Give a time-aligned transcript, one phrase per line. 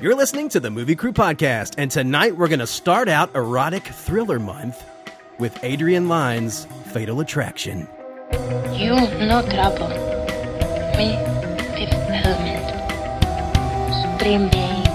[0.00, 3.82] You're listening to the Movie Crew Podcast, and tonight we're going to start out Erotic
[3.82, 4.84] Thriller Month
[5.40, 7.88] with Adrian Lyne's Fatal Attraction.
[8.78, 9.90] You no trouble.
[10.94, 11.18] Me,
[11.74, 12.62] Fifth Element.
[13.90, 14.86] Supreme Being.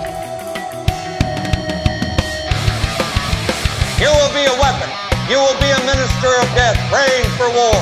[3.99, 4.87] You will be a weapon.
[5.27, 7.75] You will be a minister of death, praying for war.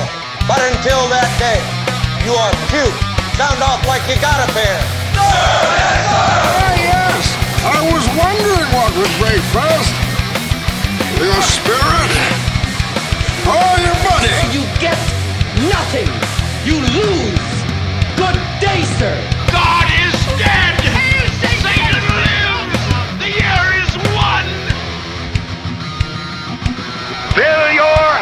[0.50, 1.62] But until that day,
[2.26, 2.98] you are cute.
[3.38, 5.02] Sound off like you got a pair.
[7.62, 7.76] Yes!
[7.76, 9.94] I was wondering what would break first.
[11.22, 12.10] Your spirit
[13.46, 14.34] or your money?
[14.50, 14.98] You get
[15.70, 16.10] nothing.
[16.66, 17.38] You lose.
[18.16, 19.14] Good day, sir.
[19.52, 20.74] God is dead!
[21.62, 22.82] Satan lives!
[23.18, 24.44] The year is won!
[27.34, 28.21] Fill your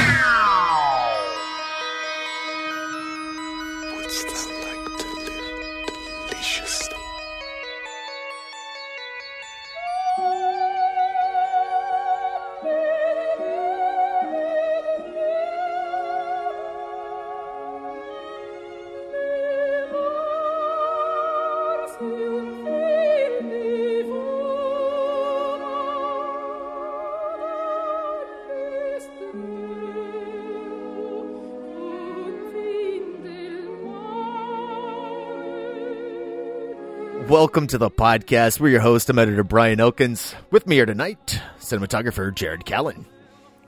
[37.31, 38.59] Welcome to the podcast.
[38.59, 40.35] We're your host, I'm editor Brian Elkins.
[40.51, 43.05] With me here tonight, cinematographer Jared Callen.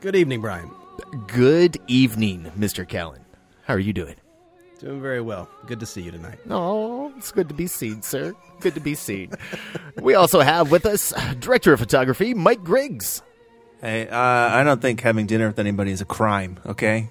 [0.01, 0.69] Good evening, Brian.
[1.27, 2.85] Good evening, Mr.
[2.85, 3.21] Callen.
[3.63, 4.15] How are you doing?
[4.81, 5.47] Doing very well.
[5.65, 6.39] Good to see you tonight.
[6.49, 8.33] Oh, it's good to be seen, sir.
[8.59, 9.31] Good to be seen.
[9.95, 13.21] we also have with us director of photography, Mike Griggs.
[13.79, 16.59] Hey, uh, I don't think having dinner with anybody is a crime.
[16.65, 17.09] Okay.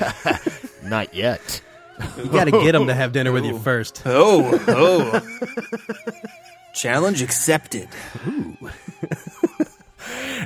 [0.82, 1.60] Not yet.
[2.16, 4.02] You got to get them to have dinner with you first.
[4.06, 5.20] Oh, oh.
[6.74, 7.88] Challenge accepted.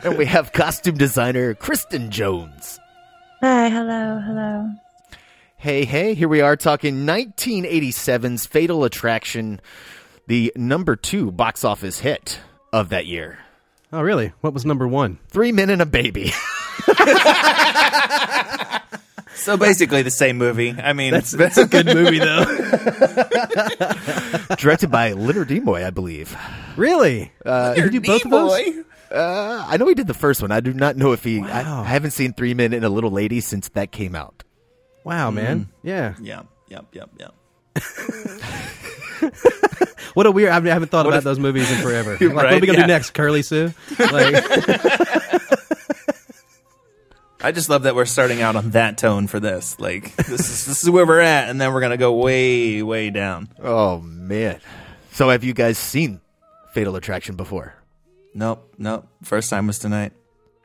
[0.05, 2.81] And we have costume designer Kristen Jones.
[3.41, 4.71] Hi, hello, hello.
[5.57, 9.61] Hey, hey, here we are talking 1987's Fatal Attraction,
[10.27, 12.41] the number two box office hit
[12.73, 13.39] of that year.
[13.93, 14.33] Oh, really?
[14.41, 15.19] What was number one?
[15.29, 16.33] Three Men and a Baby.
[19.35, 20.75] So basically the same movie.
[20.79, 22.45] I mean, That's, that's a good movie, though.
[24.57, 26.37] Directed by Leonard Nimoy, I believe.
[26.77, 27.33] really?
[27.45, 28.85] Uh, Did you do both of those?
[29.11, 30.53] Uh, I know he did the first one.
[30.53, 31.41] I do not know if he.
[31.41, 31.83] I, Wow.
[31.83, 34.43] I haven't seen Three Men and a Little Lady since that came out.
[35.05, 35.69] Wow, man.
[35.83, 36.15] Yeah.
[36.23, 37.35] Yeah, yep, yep, yep.
[40.15, 40.51] What a weird.
[40.51, 42.17] I haven't thought about if- those movies in forever.
[42.21, 42.87] Like, what are we gonna yeah.
[42.87, 43.11] do next?
[43.13, 43.73] Curly Sue?
[43.99, 44.45] Like,
[47.45, 49.79] I just love that we're starting out on that tone for this.
[49.81, 53.11] Like this is this is where we're at, and then we're gonna go way, way
[53.11, 53.49] down.
[53.61, 54.61] Oh man!
[55.11, 56.21] So have you guys seen
[56.73, 57.75] Fatal Attraction before?
[58.33, 59.09] Nope, nope.
[59.23, 60.13] First time was tonight.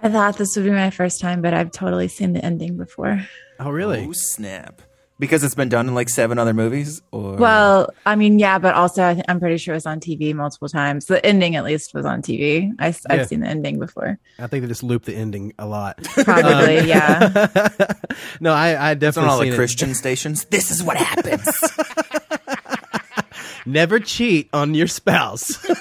[0.01, 3.25] I thought this would be my first time, but I've totally seen the ending before.
[3.59, 4.05] oh, really?
[4.07, 4.81] Oh snap!
[5.19, 7.01] Because it's been done in like seven other movies.
[7.11, 9.99] Or Well, I mean, yeah, but also I th- I'm pretty sure it was on
[9.99, 11.05] TV multiple times.
[11.05, 12.71] The ending, at least, was on TV.
[12.77, 13.25] I, have Yeah.
[13.25, 14.19] seen the ending before.
[14.37, 16.03] I think they just loop the ending a lot.
[16.03, 17.47] Probably, um, yeah.
[18.39, 19.57] no, I, I it's definitely on all seen the it.
[19.57, 20.45] Christian stations.
[20.45, 21.47] This is what happens.
[23.67, 25.61] Never cheat on your spouse.
[25.69, 25.75] it,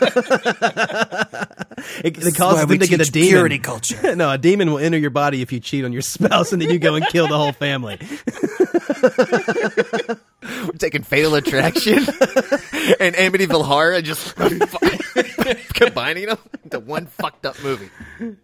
[2.04, 3.28] it causes them to get a demon.
[3.28, 4.16] purity culture.
[4.16, 6.70] no, a demon will enter your body if you cheat on your spouse, and then
[6.70, 7.96] you go and kill the whole family.
[10.66, 14.34] We're taking Fatal Attraction and Amityville Horror and just
[15.74, 17.90] combining them into one fucked up movie.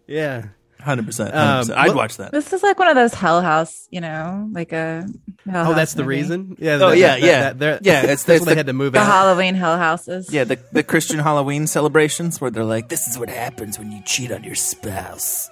[0.07, 0.45] Yeah.
[0.83, 1.33] Hundred percent.
[1.33, 2.31] Um, I'd watch that.
[2.31, 5.05] this is like one of those Hell House, you know, like a
[5.49, 6.15] Hell Oh, House that's the movie.
[6.17, 6.55] reason.
[6.59, 6.73] Yeah.
[6.75, 7.39] Oh, that- yeah, that- yeah.
[7.41, 8.99] that- they're- Yeah, it's- that's it's when they had to move out.
[8.99, 9.11] The out.
[9.11, 10.31] Halloween Hell Houses.
[10.31, 14.01] Yeah, the the Christian Halloween celebrations where they're like, "This is what happens when you
[14.05, 15.49] cheat on your spouse."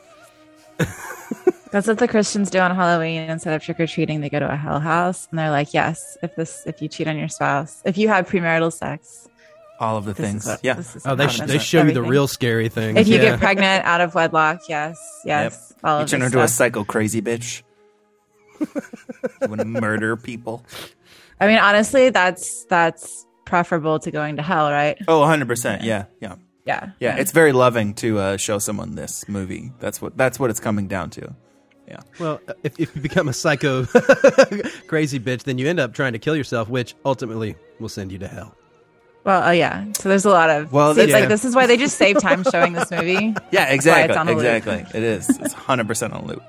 [1.71, 3.21] That's what the Christians do on Halloween.
[3.29, 6.17] Instead of trick or treating, they go to a hell house, and they're like, "Yes,
[6.21, 9.29] if this, if you cheat on your spouse, if you have premarital sex,
[9.81, 10.43] All of the this things.
[10.43, 10.77] is what, yeah.
[10.79, 12.97] is Oh, they, sh- they show you the real scary things.
[12.99, 13.31] If you yeah.
[13.31, 16.83] get pregnant out of wedlock, yes, yes, all You of turn this into a psycho
[16.85, 17.63] crazy bitch.
[18.59, 18.67] you
[19.47, 20.63] want to murder people?
[21.39, 24.97] I mean, honestly, that's that's preferable to going to hell, right?
[25.07, 25.83] Oh, 100%.
[25.83, 26.35] Yeah, yeah.
[26.63, 26.91] Yeah.
[26.99, 29.71] Yeah, it's very loving to uh, show someone this movie.
[29.79, 31.35] That's what that's what it's coming down to.
[31.87, 31.99] Yeah.
[32.19, 33.85] Well, uh, if, if you become a psycho
[34.87, 38.19] crazy bitch, then you end up trying to kill yourself, which ultimately will send you
[38.19, 38.55] to hell.
[39.23, 39.85] Well, oh yeah.
[39.93, 40.71] So there's a lot of.
[40.73, 41.19] Well, Well, it's yeah.
[41.19, 43.35] like this is why they just save time showing this movie.
[43.51, 44.17] Yeah, That's why it's exactly.
[44.17, 44.45] on a loop.
[44.45, 44.99] Exactly.
[44.99, 45.29] It is.
[45.29, 46.41] It's 100% on loop.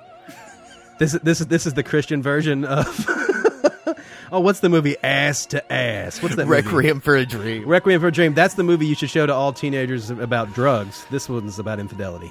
[0.98, 2.86] This is this is this is the Christian version of.
[4.32, 6.22] oh, what's the movie Ass to Ass?
[6.22, 6.46] What's that?
[6.46, 6.62] movie?
[6.62, 7.66] Requiem for a Dream.
[7.66, 8.34] Requiem for a Dream.
[8.34, 11.04] That's the movie you should show to all teenagers about drugs.
[11.10, 12.30] This one's about infidelity.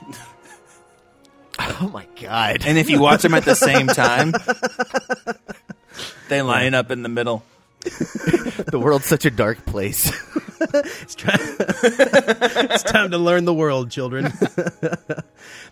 [1.59, 2.63] Oh my god!
[2.65, 4.33] And if you watch them at the same time,
[6.29, 7.43] they line up in the middle.
[8.71, 10.11] the world's such a dark place.
[10.61, 14.31] it's, try- it's time to learn the world, children.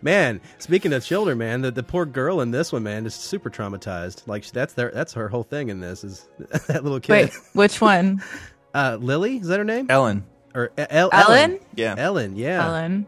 [0.02, 3.50] man, speaking of children, man, the, the poor girl in this one, man, is super
[3.50, 4.28] traumatized.
[4.28, 6.28] Like that's their that's her whole thing in this is
[6.68, 7.12] that little kid.
[7.12, 8.22] Wait, which one?
[8.74, 9.88] Uh, Lily is that her name?
[9.90, 11.60] Ellen or uh, El- Ellen?
[11.76, 12.36] Yeah, Ellen.
[12.36, 13.06] Yeah, Ellen.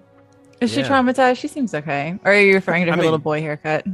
[0.59, 1.38] Is she traumatized?
[1.38, 2.19] She seems okay.
[2.24, 3.86] Or are you referring to I her mean- little boy haircut?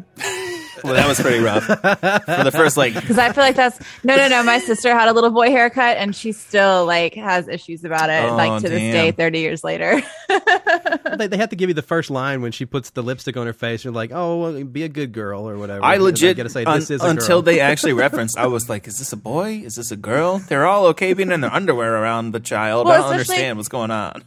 [0.83, 1.63] Well, that was pretty rough.
[1.65, 4.43] For the first like Because I feel like that's no, no, no.
[4.43, 8.23] My sister had a little boy haircut, and she still like has issues about it,
[8.29, 10.01] Oh, like to this day, thirty years later.
[11.17, 13.47] they, they have to give you the first line when she puts the lipstick on
[13.47, 13.83] her face.
[13.83, 15.83] You're like, oh, well, be a good girl or whatever.
[15.83, 17.41] I legit gotta say un- is a until girl.
[17.43, 18.37] they actually referenced.
[18.37, 19.61] I was like, "Is this a boy?
[19.63, 22.85] Is this a girl?" They're all okay being in their underwear around the child.
[22.87, 24.23] Well, I don't understand what's going on.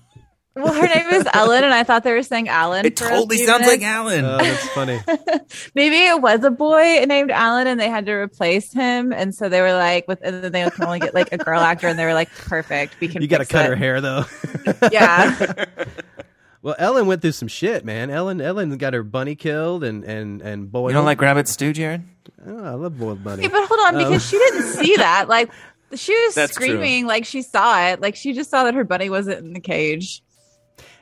[0.62, 2.86] Well, her name is Ellen, and I thought they were saying Alan.
[2.86, 3.82] It totally few sounds like.
[3.82, 4.24] Alan.
[4.24, 5.00] Oh, that's funny.
[5.74, 9.48] Maybe it was a boy named Alan, and they had to replace him, and so
[9.48, 11.98] they were like, with and then they can only get like a girl actor, and
[11.98, 13.22] they were like, perfect, we can.
[13.22, 13.68] you got to cut it.
[13.70, 14.24] her hair though.
[14.92, 15.64] Yeah.
[16.62, 18.10] well, Ellen went through some shit, man.
[18.10, 20.90] Ellen, Ellen got her bunny killed and and and boiled.
[20.90, 22.02] You don't like rabbit stew, Jared?
[22.46, 23.42] Oh, I love boiled bunny.
[23.42, 25.28] Hey, but hold on, Um, because she didn't see that.
[25.28, 25.50] Like
[25.94, 26.66] she was That's true.
[26.66, 28.00] screaming, like she saw it.
[28.00, 30.22] Like she just saw that her bunny wasn't in the cage.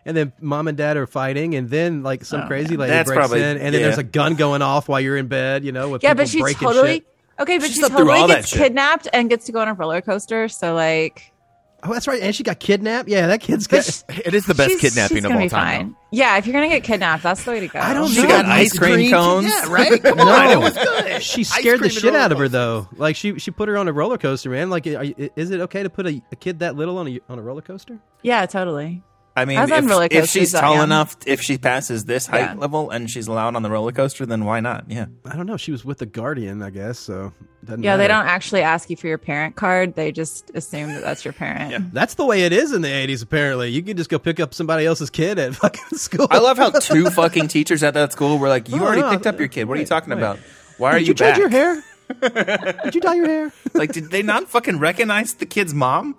[0.05, 2.81] And then mom and dad are fighting, and then like some Oh, crazy yeah.
[2.81, 5.29] lady That's breaks probably- in, and then there's a gun going off while you're in
[5.29, 5.65] bed.
[5.65, 7.07] You know, with yeah, but she breaking totally shit.
[7.41, 10.49] okay, but She she totally gets kidnapped and gets to go on a roller coaster.
[10.49, 11.33] So like,
[11.81, 13.09] Oh, that's right, and she got kidnapped.
[13.09, 13.87] Yeah, that kid's got.
[14.09, 15.79] It is the best she's- kidnapping she's of all be time.
[15.87, 15.97] fine.
[16.11, 17.79] Yeah, if you're gonna get kidnapped, that's the way to go.
[17.79, 18.29] I don't She know.
[18.29, 19.47] got ice cream cones.
[19.47, 20.03] Yeah, right?
[20.03, 21.23] Come on, it was good.
[21.23, 22.89] She scared the shit out of her though.
[22.97, 24.71] Like she she put her on a roller coaster, man.
[24.71, 25.05] Like, are
[25.37, 27.63] is it okay to put a, a kid that little on a on a roller
[27.63, 27.99] coaster?
[28.23, 29.03] Yeah, totally.
[29.39, 30.85] I mean, I was on roller if, if she's tall young.
[30.85, 32.55] enough, if she passes this height Yeah.
[32.55, 34.85] level and she's allowed on the roller coaster, then why not?
[34.89, 35.07] Yeah.
[35.25, 35.57] I don't know.
[35.57, 36.99] She was with the guardian, I guess.
[36.99, 37.33] So
[37.65, 39.95] doesn't Yeah, they don't actually ask you for your parent card.
[39.95, 41.93] They just assume that that's your parent.
[41.93, 43.23] That's the way it is in the '80s.
[43.23, 46.29] Apparently, you can just go pick up somebody else's kid at fucking school.
[46.31, 49.11] I love how two fucking teachers at that school were like, "You Oh, already no,
[49.11, 49.65] picked up your kid.
[49.69, 50.19] What are you talking wait.
[50.19, 50.39] about?
[50.79, 51.13] Why are you?
[51.15, 51.85] Did you, you change back?" your hair?
[52.85, 53.53] Did you dye your hair?
[53.75, 56.17] like, did they not fucking recognize the kid's mom?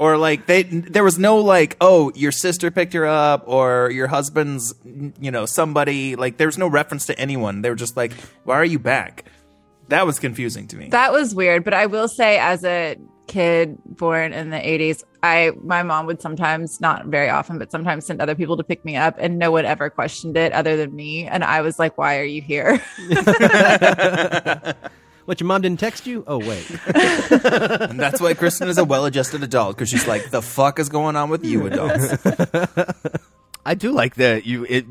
[0.00, 4.06] Or like they there was no like, oh, your sister picked her up, or your
[4.06, 4.74] husband's,
[5.20, 6.16] you know, somebody.
[6.16, 7.60] Like, there's no reference to anyone.
[7.60, 8.14] They were just like,
[8.44, 9.26] "Why are you back?"
[9.88, 10.88] That was confusing to me.
[10.88, 15.52] That was weird, but I will say, as a kid born in the '80s, I
[15.62, 18.96] my mom would sometimes, not very often, but sometimes send other people to pick me
[18.96, 21.26] up, and no one ever questioned it other than me.
[21.26, 22.80] And I was like, "Why are you here?"
[25.26, 26.24] What your mom didn't text you?
[26.26, 30.78] Oh wait, and that's why Kristen is a well-adjusted adult because she's like, "The fuck
[30.78, 32.16] is going on with you adults?"
[33.66, 34.86] I do like that you it.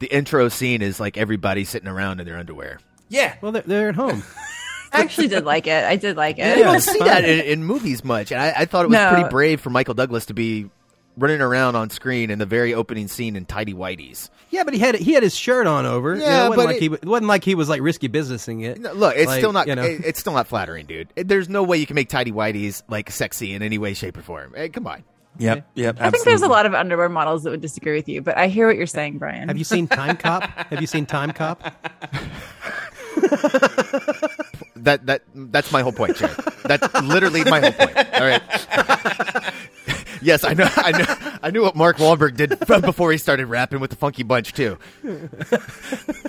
[0.00, 2.80] The intro scene is like everybody sitting around in their underwear.
[3.08, 3.36] Yeah.
[3.40, 4.24] Well, they're, they're at home.
[4.92, 5.84] I actually did like it.
[5.84, 6.58] I did like it.
[6.58, 9.10] you don't see that in, in movies much, and I, I thought it was No.
[9.14, 10.70] pretty brave for Michael Douglas to be
[11.16, 14.30] running around on screen in the very opening scene in tidy whities.
[14.50, 16.14] Yeah, but he had he had his shirt on over.
[16.14, 17.80] You know, Yeah, it wasn't but like it- he it wasn't like he was like
[17.82, 18.80] risky businessing it.
[18.80, 19.66] No, look, it's Like, still not.
[19.66, 21.08] You know, it- it's still not flattering, dude.
[21.16, 24.16] It- There's no way you can make tidy whities like sexy in any way, shape,
[24.16, 24.52] or form.
[24.56, 25.04] Eh, come on.
[25.38, 25.66] Yep.
[25.76, 25.96] Yep.
[25.98, 28.48] I think there's a lot of underwear models that would disagree with you, but I
[28.48, 29.48] hear what you're saying, Brian.
[29.48, 30.42] have you seen Time Cop?
[30.42, 31.62] Have you seen Time Cop?
[34.76, 36.36] That that that's my whole point, Jared.
[36.64, 37.96] That's literally my whole point.
[38.14, 38.42] All right.
[40.22, 40.68] yes, I know.
[40.76, 41.38] I know.
[41.42, 44.78] I knew what Mark Wahlberg did before he started rapping with the Funky Bunch too.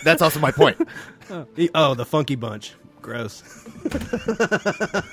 [0.03, 0.77] That's also my point.
[1.29, 2.73] Oh, he- oh, the Funky Bunch.
[3.01, 3.43] Gross.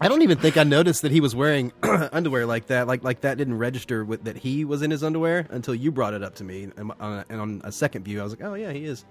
[0.00, 2.86] I don't even think I noticed that he was wearing underwear like that.
[2.86, 6.14] Like like that didn't register with that he was in his underwear until you brought
[6.14, 6.68] it up to me.
[6.76, 9.04] And on a, and on a second view, I was like, oh yeah, he is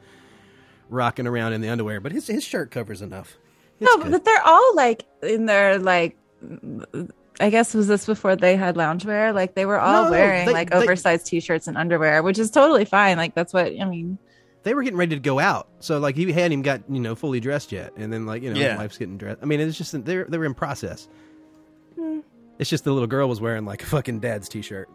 [0.89, 1.99] rocking around in the underwear.
[1.99, 3.37] But his his shirt covers enough.
[3.81, 6.15] no, but they're all like in their like.
[7.39, 9.33] I guess was this before they had loungewear?
[9.33, 12.49] Like they were all No, wearing they- like they- oversized t-shirts and underwear, which is
[12.51, 13.17] totally fine.
[13.17, 14.17] Like that's what I mean.
[14.63, 17.15] They were getting ready to go out, so like he hadn't even got you know
[17.15, 18.71] fully dressed yet, and then like you know Yeah.
[18.71, 19.39] his wife's getting dressed.
[19.41, 21.07] I mean, it's just they were, they were in process.
[21.95, 22.19] Hmm.
[22.59, 24.89] It's just the little girl was wearing like a fucking dad's t-shirt.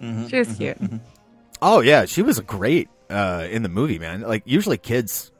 [0.00, 0.78] She was cute.
[1.62, 4.22] Oh yeah, she was great uh, in the movie, man.
[4.22, 5.30] Like usually kids,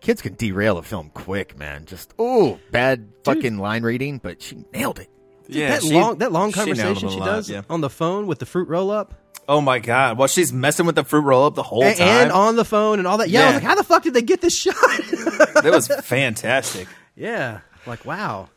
[0.00, 1.84] kids can derail a film quick, man.
[1.84, 5.08] Just oh, bad fucking line reading, but she nailed it.
[5.48, 7.62] Yeah, that she- long that long conversation it a she lot, does yeah.
[7.68, 9.14] on the phone with the fruit roll up
[9.48, 10.18] Oh my god!
[10.18, 12.08] Well, she's messing with the fruit roll up the whole and, time.
[12.08, 13.28] and on the phone and all that.
[13.28, 14.74] Yeah, I was like, how the fuck did they get this shot?
[14.76, 16.86] that was fantastic.
[17.16, 18.48] yeah, like wow.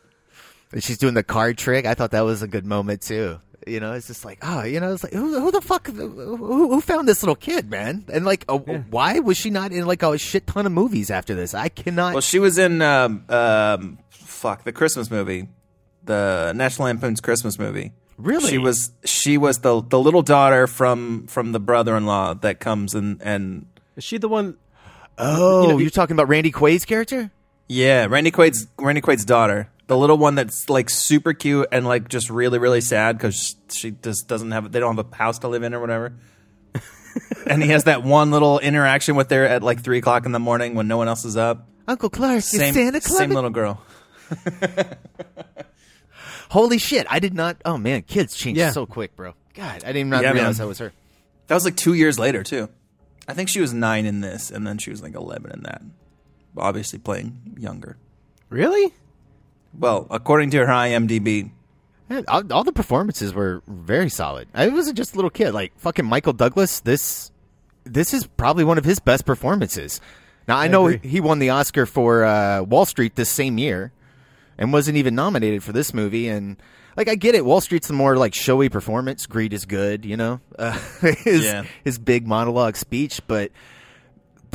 [0.72, 1.86] And she's doing the card trick.
[1.86, 3.40] I thought that was a good moment too.
[3.66, 6.36] You know, it's just like, oh, you know, it's like, who, who the fuck, who,
[6.36, 8.04] who found this little kid, man?
[8.12, 11.34] And like, uh, why was she not in like a shit ton of movies after
[11.34, 11.52] this?
[11.52, 12.14] I cannot.
[12.14, 15.48] Well, she was in um, um, fuck the Christmas movie,
[16.04, 17.92] the National Lampoon's Christmas movie.
[18.18, 18.48] Really?
[18.48, 22.60] She was she was the the little daughter from from the brother in law that
[22.60, 24.56] comes and and Is she the one?
[25.18, 27.30] oh, you know, you're talking about Randy Quaid's character?
[27.68, 32.08] yeah, Randy Quaid's Randy Quaid's daughter, the little one that's like super cute and like
[32.08, 35.48] just really really sad because she just doesn't have they don't have a house to
[35.48, 36.12] live in or whatever.
[37.46, 40.38] and he has that one little interaction with her at like three o'clock in the
[40.38, 41.68] morning when no one else is up.
[41.88, 43.18] Uncle Clark Same is Santa Claus.
[43.18, 43.80] same little girl.
[46.50, 47.06] Holy shit!
[47.10, 47.56] I did not.
[47.64, 48.70] Oh man, kids change Yeah.
[48.70, 49.34] so quick, bro.
[49.54, 50.66] God, I didn't Yeah, realize man.
[50.66, 50.92] that was her.
[51.48, 52.68] That was like two years later too.
[53.28, 55.82] I think she was nine in this, and then she was like eleven in that.
[56.56, 57.96] Obviously playing younger.
[58.48, 58.92] Really?
[59.78, 61.50] Well, according to her IMDb,
[62.08, 64.46] Man, all, all the performances were very solid.
[64.54, 65.52] I wasn't just a little kid.
[65.52, 66.78] Like fucking Michael Douglas.
[66.80, 67.32] This
[67.84, 70.00] this is probably one of his best performances.
[70.46, 71.08] Now I, know agree.
[71.10, 73.90] he won the Oscar for uh, Wall Street this same year,
[74.56, 76.28] and wasn't even nominated for this movie.
[76.28, 76.56] And
[76.96, 79.26] like I get it, Wall Street's the more like showy performance.
[79.26, 80.40] Greed is good, you know.
[80.56, 80.78] Uh,
[81.24, 81.64] his Yeah.
[81.82, 83.50] his big monologue speech, but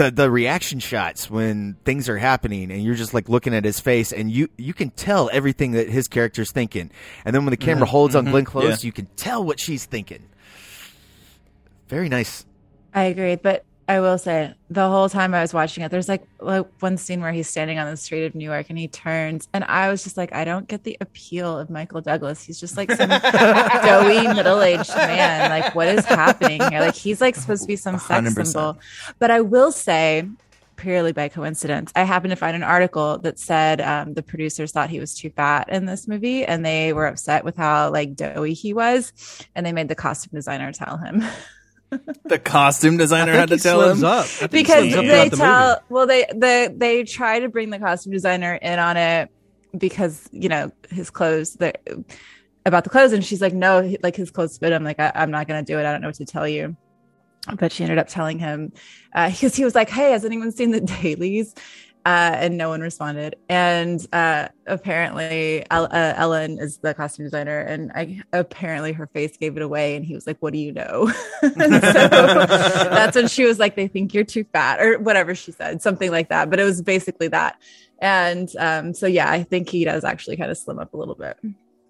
[0.01, 3.79] the the reaction shots when things are happening and you're just like looking at his
[3.79, 6.89] face and you you can tell everything that his character's thinking
[7.25, 8.71] and then when the camera holds on Glenn Close Mm-hmm.
[8.71, 8.85] Yeah.
[8.87, 10.27] you can tell what she's thinking
[11.87, 12.45] very nice
[12.93, 16.23] I agree, but I will say the whole time I was watching it, there's like
[16.39, 19.47] like one scene where he's standing on the street of New York and he turns,
[19.53, 22.43] and I was just like, I don't get the appeal of Michael Douglas.
[22.43, 25.49] He's just like some doughy middle aged man.
[25.49, 26.79] Like, what is happening here?
[26.79, 28.47] Like, he's like supposed to be some sex 100%.
[28.47, 28.79] symbol.
[29.19, 30.27] But I will say.
[30.77, 34.89] Purely by coincidence, I happened to find an article that said um, the producers thought
[34.89, 38.53] he was too fat in this movie, and they were upset with how like doughy
[38.53, 39.13] he was,
[39.53, 41.23] and they made the costume designer tell him.
[42.25, 44.03] the costume designer had to he tell him.
[44.03, 44.25] up.
[44.41, 45.81] I think because slims up they throughout the tell movie.
[45.89, 49.29] well they they they try to bring the costume designer in on it
[49.77, 51.73] because you know his clothes the
[52.65, 55.31] about the clothes and she's like no like his clothes fit him like I, i'm
[55.31, 56.75] not gonna do it i don't know what to tell you
[57.57, 58.71] but she ended up telling him
[59.15, 61.55] uh, because he was like hey has anyone seen the dailies
[62.05, 63.35] uh, and no one responded.
[63.47, 69.37] And uh, apparently, El- uh, Ellen is the costume designer, and I apparently her face
[69.37, 69.95] gave it away.
[69.95, 73.87] And he was like, "What do you know?" So that's when she was like, "They
[73.87, 76.49] think you're too fat," or whatever she said, something like that.
[76.49, 77.59] But it was basically that.
[77.99, 81.15] And um, so, yeah, I think he does actually kind of slim up a little
[81.15, 81.37] bit.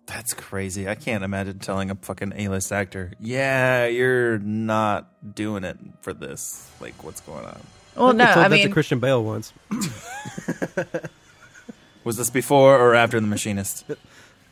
[0.07, 0.89] That's crazy.
[0.89, 6.69] I can't imagine telling a fucking A-list actor, "Yeah, you're not doing it for this."
[6.81, 7.61] Like, what's going on?
[7.95, 9.51] Well, no, they told I that mean, to Christian Bale once.
[12.03, 13.85] Was this before or after The Machinist?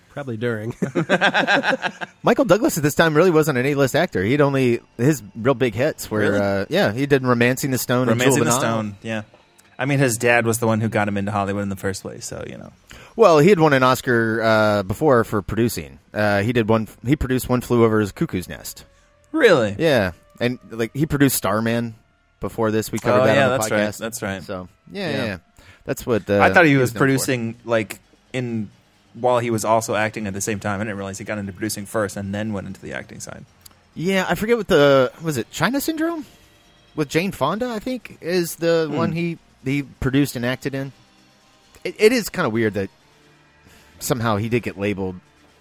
[0.10, 0.75] Probably during.
[2.24, 4.24] Michael Douglas at this time really wasn't an A-list actor.
[4.24, 6.39] He'd only his real big hits were Really?
[6.39, 8.72] uh, yeah he did *Romancing the Stone* and Romancing *Jewel the of Nile.
[8.72, 8.98] Stone.
[9.01, 9.22] Yeah.
[9.77, 12.01] I mean, his dad was the one who got him into Hollywood in the first
[12.01, 12.25] place.
[12.25, 12.74] So you know,
[13.15, 16.00] Well, he had won an Oscar uh, before for producing.
[16.13, 16.88] Uh, he did one.
[17.05, 18.84] He produced *One Flew Over His Cuckoo's Nest*.
[19.31, 19.75] really.
[19.79, 21.96] Yeah, and like he produced *Starman*
[22.39, 22.91] before this.
[22.91, 23.72] We covered Oh, that yeah, on the that's podcast.
[23.86, 23.93] right.
[23.98, 24.43] That's right.
[24.43, 25.15] So yeah, Yeah.
[25.17, 25.38] yeah, yeah.
[25.86, 27.00] that's what uh, I thought he was known for.
[27.00, 28.00] producing like
[28.34, 28.69] in
[29.13, 30.79] while he was also acting at the same time.
[30.79, 33.46] I didn't realize he got into producing first and then went into the acting side.
[33.96, 36.25] Yeah, I forget what the was it China Syndrome
[36.96, 37.69] with Jane Fonda.
[37.69, 38.96] I think is the Hmm.
[38.96, 40.91] one he he produced and acted in.
[41.84, 42.89] It, it is kind of weird that
[44.00, 45.15] somehow he did get labeled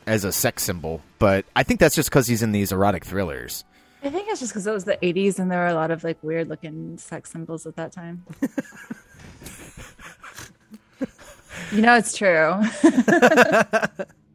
[0.07, 3.65] as a sex symbol, but I think that's just because he's in these erotic thrillers.
[4.03, 6.05] I think it's just because it was the 80s and there were a lot of
[6.05, 8.25] like weird looking sex symbols at that time.
[11.73, 12.63] you know, it's true.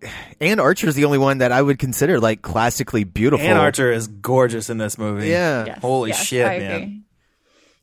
[0.42, 3.46] Anne Archer's the only one that I would consider like classically beautiful.
[3.46, 5.30] Anne Archer is gorgeous in this movie.
[5.30, 5.66] Yeah.
[5.66, 7.03] Yes, Holy yes, shit, I man.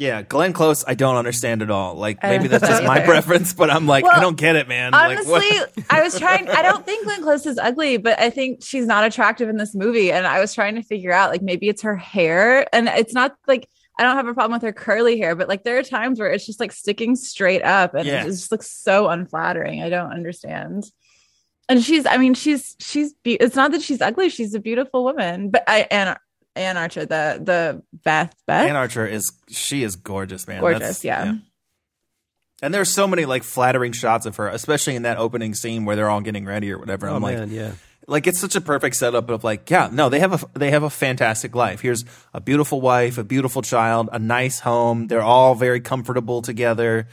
[0.01, 1.95] Yeah, Glenn Close, I don't understand at all.
[1.95, 4.93] Like maybe that's just my preference, but I'm like, I don't get it, man.
[4.93, 6.49] Like, Honestly, what- I was trying.
[6.49, 9.75] I don't think Glenn Close is ugly, but I think she's not attractive in this
[9.75, 10.11] movie.
[10.11, 13.37] And I was trying to figure out, like, maybe it's her hair, and it's not
[13.47, 16.19] like I don't have a problem with her curly hair, but like there are times
[16.19, 18.23] where it's just like sticking straight up, and Yeah.
[18.23, 19.83] it just looks so unflattering.
[19.83, 20.85] I don't understand.
[21.69, 23.13] And she's, I mean, she's she's.
[23.23, 25.51] Be- it's not that she's ugly; she's a beautiful woman.
[25.51, 26.17] But I and
[26.57, 28.69] Anne Archer, the the Beth Beth.
[28.69, 30.61] Anne Archer is she is gorgeous, man.
[30.61, 31.35] Gorgeous, yeah.
[32.63, 35.97] And there's so many like flattering shots of her, especially in that opening scene where
[35.97, 37.09] they're all getting ready or whatever.
[37.09, 37.73] Oh I'm like, yeah.
[38.07, 40.83] like it's such a perfect setup of like, yeah, no, they have a they have
[40.83, 41.81] a fantastic life.
[41.81, 42.05] Here's
[42.35, 45.07] a beautiful wife, a beautiful child, a nice home.
[45.07, 47.09] They're all very comfortable together.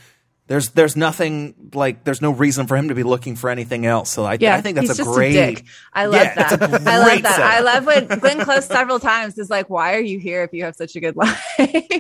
[0.48, 4.10] There's there's nothing like there's no reason for him to be looking for anything else.
[4.12, 5.36] So I, Yeah, I think that's he's a just great.
[5.36, 5.66] a dick.
[5.94, 6.62] I love Yeah, that.
[6.62, 7.40] a I love great that.
[7.42, 10.64] I love when Glenn Close several times is like, "Why are you here if you
[10.64, 11.44] have such a good life?"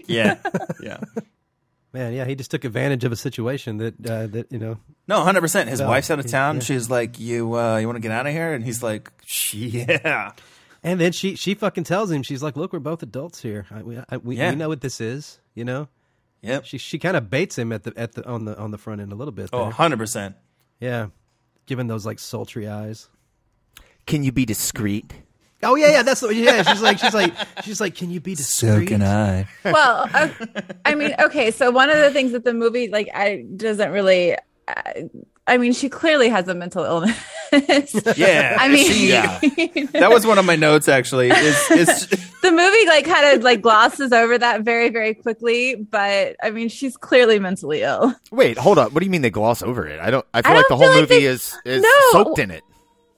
[0.08, 0.38] Yeah,
[0.82, 1.00] yeah.
[1.94, 4.78] Man, yeah, he just took advantage of a situation that uh, that you know.
[5.08, 5.70] No, hundred percent.
[5.70, 6.56] His Yeah, wife's out of town.
[6.58, 6.62] yeah.
[6.62, 9.68] She's like, "You, uh, you want to get out of here?" And he's like, she
[9.68, 10.32] "Yeah."
[10.84, 13.66] And then she she fucking tells him, she's like, "Look, we're both adults here.
[13.72, 14.52] I, we I, we, Yeah.
[14.52, 15.88] we know what this is, you know."
[16.42, 16.66] Yep.
[16.66, 19.02] She she kind of baits him at the at the on the on the front
[19.02, 19.50] end a little bit.
[19.54, 20.36] Oh, 100 percent.
[20.80, 21.08] yeah,
[21.66, 23.08] given those like sultry eyes.
[24.06, 25.14] Can you be discreet?
[25.64, 26.04] Oh yeah, yeah.
[26.04, 26.36] That's what.
[26.36, 28.70] Yeah, she's like, she's like, she's like, can you be discreet?
[28.70, 29.48] So can I.
[29.66, 30.30] well, uh,
[30.86, 31.52] I mean, okay.
[31.52, 34.36] So one of the things that the movie like I doesn't really.
[34.68, 34.82] Uh,
[35.48, 37.18] I mean, she clearly has a mental illness.
[38.18, 39.40] Yeah, I mean, she- yeah.
[39.94, 41.30] That was one of my notes actually.
[41.30, 42.08] Is is
[42.42, 46.68] the movie like kind of like glosses over that very very quickly but i mean
[46.68, 48.92] she's clearly mentally ill Wait, hold up.
[48.92, 49.98] What do you mean they gloss over it?
[50.02, 50.26] I don't.
[50.34, 51.90] I feel I like the whole feel like movie they- is is No.
[52.12, 52.64] soaked in it.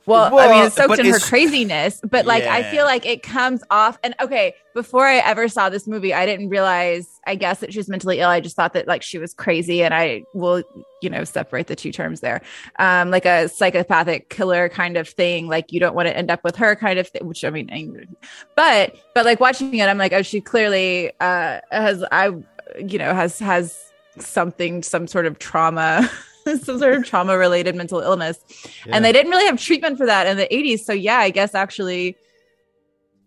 [0.10, 3.64] Well, i mean it's soaked in her craziness but like i feel like it comes
[3.70, 7.72] off and okay before i ever saw this movie i didn't realize i guess that
[7.74, 8.30] she was mentally ill.
[8.30, 10.64] I just thought that like she was crazy and i will
[11.02, 12.42] you know separate the two terms there.
[12.78, 16.44] Um like a psychopathic killer kind of thing like you don't want to end up
[16.44, 18.06] with her kind of thing which i mean I-
[18.56, 22.28] but but like watching it i'm like oh she clearly uh has i
[22.80, 23.78] you know has has
[24.18, 26.10] something some sort of trauma
[26.64, 28.40] some sort of trauma related mental illness.
[28.88, 31.56] And they didn't really have treatment for that in the 80s so yeah i guess
[31.56, 32.16] actually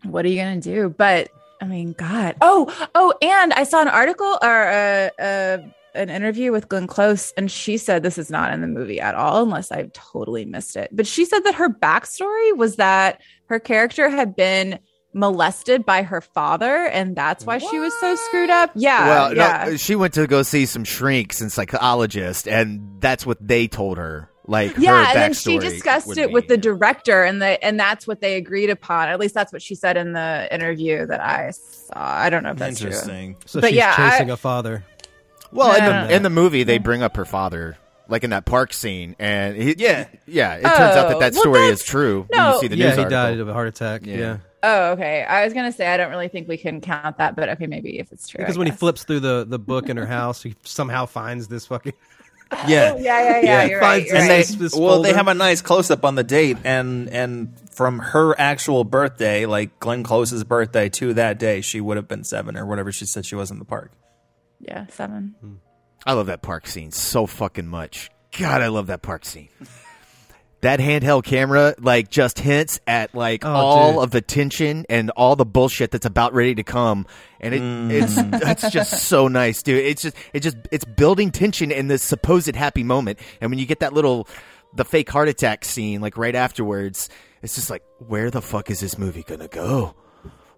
[0.05, 0.89] what are you gonna do?
[0.89, 1.29] But
[1.61, 2.37] i mean god.
[2.41, 5.59] Oh oh and i saw an article or uh, uh
[5.95, 9.15] an interview with Glenn Close, and she said this is not in the movie at
[9.15, 10.89] all, unless I've totally missed it.
[10.93, 14.79] But she said that her backstory was that her character had been
[15.15, 18.71] molested by her father, and that's why she was so screwed up.
[18.75, 19.65] Yeah, well, yeah.
[19.71, 23.99] no, she went to go see some shrinks and psychologists, and that's what they told
[23.99, 24.29] her.
[24.45, 26.33] Like, yeah her and then she discussed it be.
[26.35, 29.63] with the director and the and that's what they agreed upon at least that's what
[29.63, 33.37] she said in the interview that i saw i don't know if that's true interesting.
[33.47, 34.85] So But she's yeah, I- chasing a father.
[35.53, 37.77] Well, in the in the movie, they bring up her father,
[38.09, 40.09] like in that park scene, and he, Yeah.
[40.27, 40.55] yeah.
[40.57, 42.27] It turns out that Oh, that story that's- is true.
[42.29, 42.55] when no.
[42.55, 43.23] you see the Yeah, news he article.
[43.23, 44.07] died of a heart attack.
[44.07, 44.17] Yeah.
[44.17, 47.35] Yeah, oh okay i was gonna say i don't really think we can count that
[47.37, 49.89] but okay maybe if it's true because I when he flips through the the book
[49.89, 51.93] in her house, he somehow finds this fucking.
[52.69, 52.93] Yeah.
[52.95, 53.65] Oh, yeah yeah yeah, Yeah.
[53.65, 54.29] you're right, you're and right.
[54.29, 57.55] they This- this well they have a nice close up on the date and and
[57.71, 62.25] from her actual birthday like glenn close's birthday to that day she would have been
[62.25, 63.91] seven or whatever she said she was in the park
[64.61, 65.55] yeah seven hmm.
[66.05, 68.11] I love that park scene so fucking much.
[68.39, 69.49] God, I love that park scene.
[70.63, 74.03] That handheld camera like just hints at like Oh, all dude.
[74.05, 77.05] of the tension and all the bullshit that's about ready to come,
[77.41, 77.91] and it, mm.
[77.91, 79.85] it's that's just so nice, dude.
[79.85, 83.67] It's just it just it's building tension in this supposed happy moment, and when you
[83.67, 84.29] get that little
[84.73, 87.09] the fake heart attack scene like right afterwards,
[87.43, 89.95] it's just like where the fuck is this movie gonna go?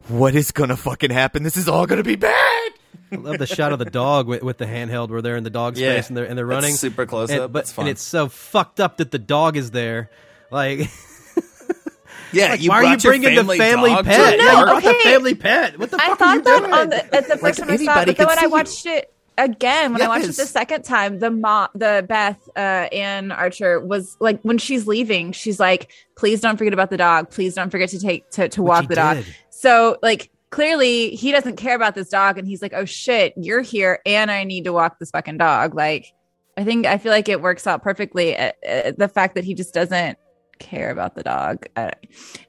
[0.09, 1.45] What is gonna fucking happen?
[1.45, 2.73] This is all gonna be bad.
[3.13, 5.51] I love the shot of the dog with, with the handheld where they're in the
[5.51, 5.95] dog's Yeah.
[5.95, 7.53] face and they're and they're That's running super close and, up.
[7.53, 7.85] But That's fun.
[7.87, 10.11] and it's so fucked up that the dog is there.
[10.51, 10.91] Like,
[12.33, 14.39] yeah like you why are you brought your bringing the family dog to pet?
[14.39, 15.03] the Yeah, No, you brought the okay.
[15.03, 15.79] family pet.
[15.79, 16.73] What the I fuck are you thought that doing?
[16.73, 18.47] on the, at the first time I saw it, anybody but then when I see
[18.49, 22.61] watched it again, when I watched it the second time, the mom, the Beth, uh,
[22.61, 27.31] Anne Archer was like, when she's leaving, she's like, "Please don't forget about the dog.
[27.31, 30.31] Please don't forget to take to to walk he the dog." So like.
[30.55, 34.31] Clearly, he doesn't care about this dog, and he's like, "Oh shit, you're here, and
[34.31, 36.13] I need to walk this fucking dog." Like,
[36.57, 38.37] I think I feel like it works out perfectly.
[38.37, 40.17] Uh, uh, the fact that he just doesn't
[40.61, 41.91] care about the dog, uh,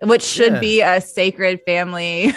[0.04, 0.60] which should Yeah.
[0.60, 2.32] be a sacred family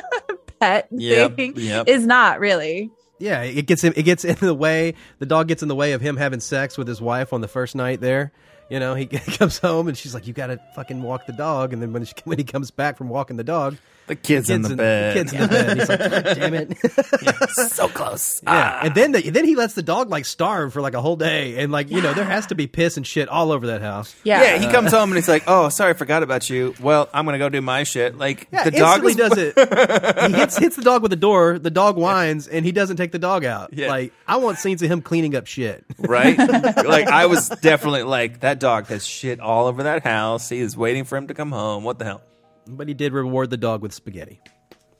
[0.60, 1.86] pet Yep, thing, yep.
[1.88, 2.90] is not really.
[3.20, 3.92] Yeah, it gets him.
[3.96, 4.94] It gets in the way.
[5.20, 7.46] The dog gets in the way of him having sex with his wife on the
[7.48, 8.32] first night there.
[8.68, 9.06] You know, he
[9.38, 12.04] comes home and she's like, "You got to fucking walk the dog." And then when
[12.04, 15.20] she, when he comes back from walking the dog, the kids, in the bed The
[15.20, 15.78] kids in the bed.
[15.78, 15.98] He's like,
[16.36, 16.78] damn it.
[17.22, 17.32] Yeah.
[17.68, 18.94] so close Yeah, and ah.
[18.94, 21.72] then the, then he lets the dog like starve for like a whole day, and
[21.72, 24.14] like you know there has to be piss and shit all over that house.
[24.24, 24.42] Yeah.
[24.42, 26.74] Yeah, he uh, comes home and he's like, "Oh, sorry, I forgot about you.
[26.80, 29.38] Well, I'm gonna go do my shit." Like Yeah, the dog instantly is, does
[30.18, 30.30] it.
[30.30, 31.58] he hits hits the dog with the door.
[31.58, 33.72] The dog whines, and he doesn't take the dog out.
[33.72, 33.88] Yeah.
[33.88, 35.84] Like I want scenes of him cleaning up shit.
[35.98, 36.36] right?
[36.36, 40.48] like I was definitely like that dog has shit all over that house.
[40.48, 41.84] He is waiting for him to come home.
[41.84, 42.22] What the hell?
[42.66, 44.40] But he did reward the dog with spaghetti.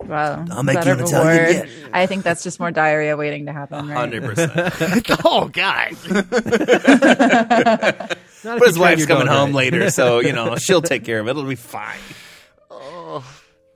[0.00, 1.68] Well, I'll make is you an a Italian reward?
[1.68, 1.90] yet.
[1.92, 3.88] I think that's just more diarrhea waiting to happen.
[3.88, 3.96] Right?
[3.96, 4.52] Hundred percent.
[5.24, 5.92] oh God.
[8.44, 9.54] Not But his wife's coming home right.
[9.54, 11.30] later, so you know she'll take care of it.
[11.30, 11.98] It'll be fine.
[12.70, 13.24] Oh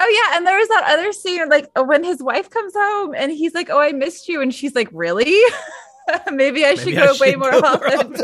[0.01, 3.33] Oh yeah, and there was that other scene like when his wife comes home and
[3.33, 5.37] he's like, "Oh, I missed you," and she's like, "Really?
[6.33, 8.15] Maybe I should Maybe go I way should more go more often."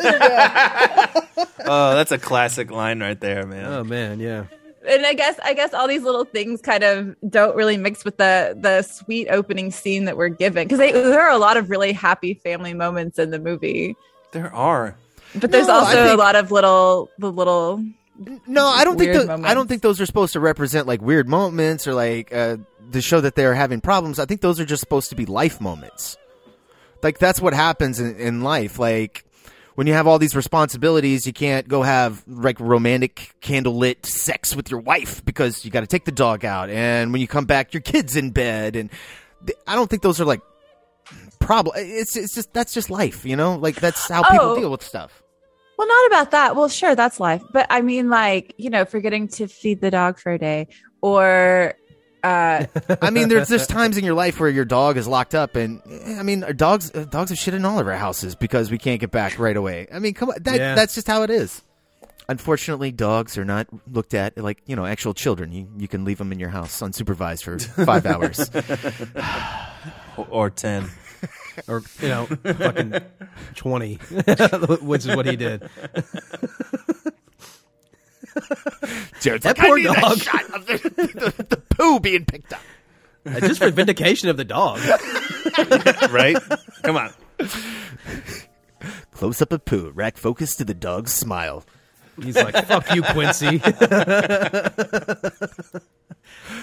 [1.66, 3.72] Oh, that's a classic line right there, man.
[3.72, 4.44] Oh man, yeah.
[4.86, 8.16] And I guess I guess all these little things kind of don't really mix with
[8.18, 11.92] the the sweet opening scene that we're given because there are a lot of really
[11.92, 13.96] happy family moments in the movie,
[14.32, 14.96] There are.
[15.34, 17.84] but there's No, I also a lot of little the little
[18.46, 21.02] No, I don't think Weird tho- I don't think those are supposed to represent like
[21.02, 22.58] weird moments or like uh,
[22.92, 24.18] to show that they're having problems.
[24.18, 26.16] I think those are just supposed to be life moments.
[27.02, 28.78] Like that's what happens in, in life.
[28.78, 29.24] Like
[29.74, 34.70] when you have all these responsibilities, you can't go have like romantic candlelit sex with
[34.70, 37.74] your wife because you got to take the dog out, and when you come back,
[37.74, 38.90] your kid's in bed, and
[39.46, 40.40] th- I don't think those are like
[41.38, 41.74] problem.
[41.78, 43.56] It's it's just that's just life, you know.
[43.56, 44.58] Like that's how people Oh.
[44.60, 45.22] deal with stuff.
[45.76, 46.54] Well, not about that.
[46.56, 47.42] Well, sure, that's life.
[47.52, 50.68] But I mean, like, you know, forgetting to feed the dog for a day
[51.02, 51.74] or,
[52.24, 52.66] uh,
[53.02, 55.82] I mean, there's there's times in your life where your dog is locked up, and
[56.18, 58.78] I mean, our dogs uh, dogs have shit in all of our houses because we
[58.78, 59.86] can't get back right away.
[59.92, 60.74] I mean, come on, that Yeah.
[60.74, 61.62] that's just how it is.
[62.26, 65.52] Unfortunately, dogs are not looked at like you know actual children.
[65.52, 68.50] You you can leave them in your house unsupervised for five hours.
[70.16, 70.88] Or, or ten.
[71.66, 72.94] Or you know, fucking
[73.56, 73.94] twenty,
[74.80, 75.68] which is what he did.
[79.20, 82.52] Jared's That like, poor I need dog." shot of the, the, the poo being picked
[82.52, 82.60] up.
[83.26, 84.80] Uh, just for vindication of the dog.
[86.10, 86.36] right?
[86.82, 87.12] Come on.
[89.12, 89.90] Close up of poo.
[89.94, 91.64] Rack focus to the dog's smile.
[92.22, 93.60] He's like, "Fuck you, Quincy."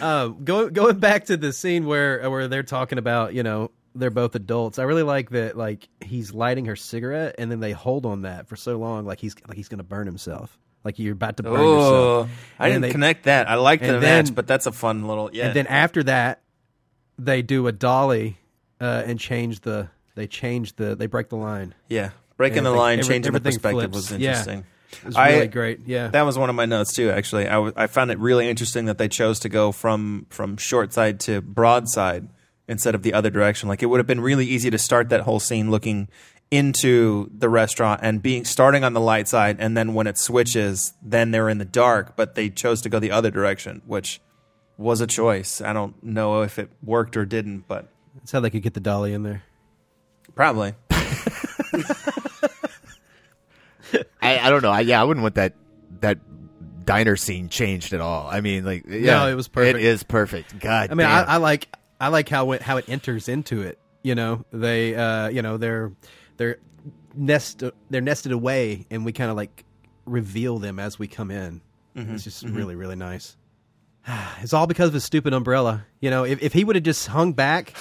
[0.01, 4.09] um, going going back to the scene where where they're talking about, you know, they're
[4.11, 4.79] both adults.
[4.79, 5.57] I really like that.
[5.57, 9.19] Like he's lighting her cigarette, and then they hold on that for so long, like
[9.19, 10.57] he's like he's gonna burn himself.
[10.83, 11.73] Like you're about to burn Oh,
[12.21, 12.29] yourself.
[12.59, 13.47] I And didn't they- connect that.
[13.49, 15.47] I like the then- match, but that's a fun little yeah.
[15.47, 16.41] And then after that,
[17.19, 18.37] they do a dolly
[18.79, 19.89] uh, and change the.
[20.15, 20.95] They change the.
[20.95, 21.73] They break the line.
[21.87, 24.11] yeah, breaking the line, every- changing the perspective flips.
[24.11, 24.29] was Yeah.
[24.29, 24.65] interesting.
[24.93, 25.79] It was I- really great.
[25.85, 26.07] Yeah.
[26.09, 27.11] That was one of my notes too.
[27.11, 30.57] Actually, I, w- I found it really interesting that they chose to go from from
[30.57, 32.27] short side to broad side
[32.67, 33.69] instead of the other direction.
[33.69, 36.09] Like it would have been really easy to start that whole scene looking
[36.51, 40.93] into the restaurant and being starting on the light side, and then when it switches,
[41.01, 42.15] then they're in the dark.
[42.17, 44.21] But they chose to go the other direction, which
[44.77, 45.61] was a choice.
[45.61, 48.79] I don't know if it worked or didn't, but That's how they could get the
[48.81, 49.43] dolly in there.
[50.35, 50.73] probably.
[54.21, 54.71] I, I don't know.
[54.71, 55.53] I, yeah, I wouldn't want that
[55.99, 56.19] that
[56.85, 58.27] diner scene changed at all.
[58.27, 59.79] I mean, like, yeah, it was perfect.
[59.79, 60.59] It is perfect.
[60.59, 61.23] God, I mean, I.
[61.23, 61.67] I like
[61.99, 63.77] I like how it how it enters into it.
[64.03, 65.91] You know, they uh, you know they're
[66.41, 66.57] they're
[67.15, 69.63] nest they're nested away, and we kind of like
[70.05, 71.61] reveal them as we come in.
[71.95, 72.15] Mm-hmm.
[72.15, 73.37] It's just really really nice.
[74.41, 75.85] It's all because of his stupid umbrella.
[75.99, 77.73] You know, if if he would have just hung back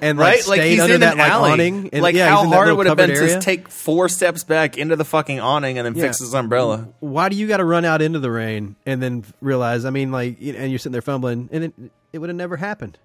[0.00, 0.48] and like right?
[0.48, 1.50] Like stayed he's under in that an like alley.
[1.52, 3.34] awning, and, like yeah, how he's in that hard it would have been area.
[3.34, 6.04] to take four steps back into the fucking awning and then Yeah.
[6.04, 6.88] fix his umbrella.
[7.00, 9.84] Why do you got to run out into the rain and then realize?
[9.84, 11.74] I mean, like, and you're sitting there fumbling, and it,
[12.14, 12.96] it would have never happened.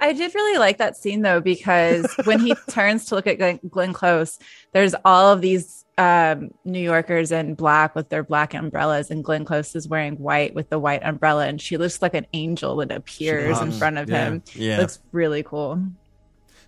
[0.00, 3.60] I did really like that scene though because when he turns to look at Glenn,
[3.68, 4.38] Glenn Close,
[4.72, 9.44] there's all of these um, New Yorkers in black with their black umbrellas, and Glenn
[9.44, 12.90] Close is wearing white with the white umbrella, and she looks like an angel that
[12.90, 14.24] appears in front of Yeah.
[14.24, 14.42] him.
[14.54, 14.78] Yeah.
[14.78, 15.82] looks really cool.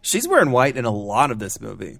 [0.02, 1.98] She's wearing white in a lot of this movie.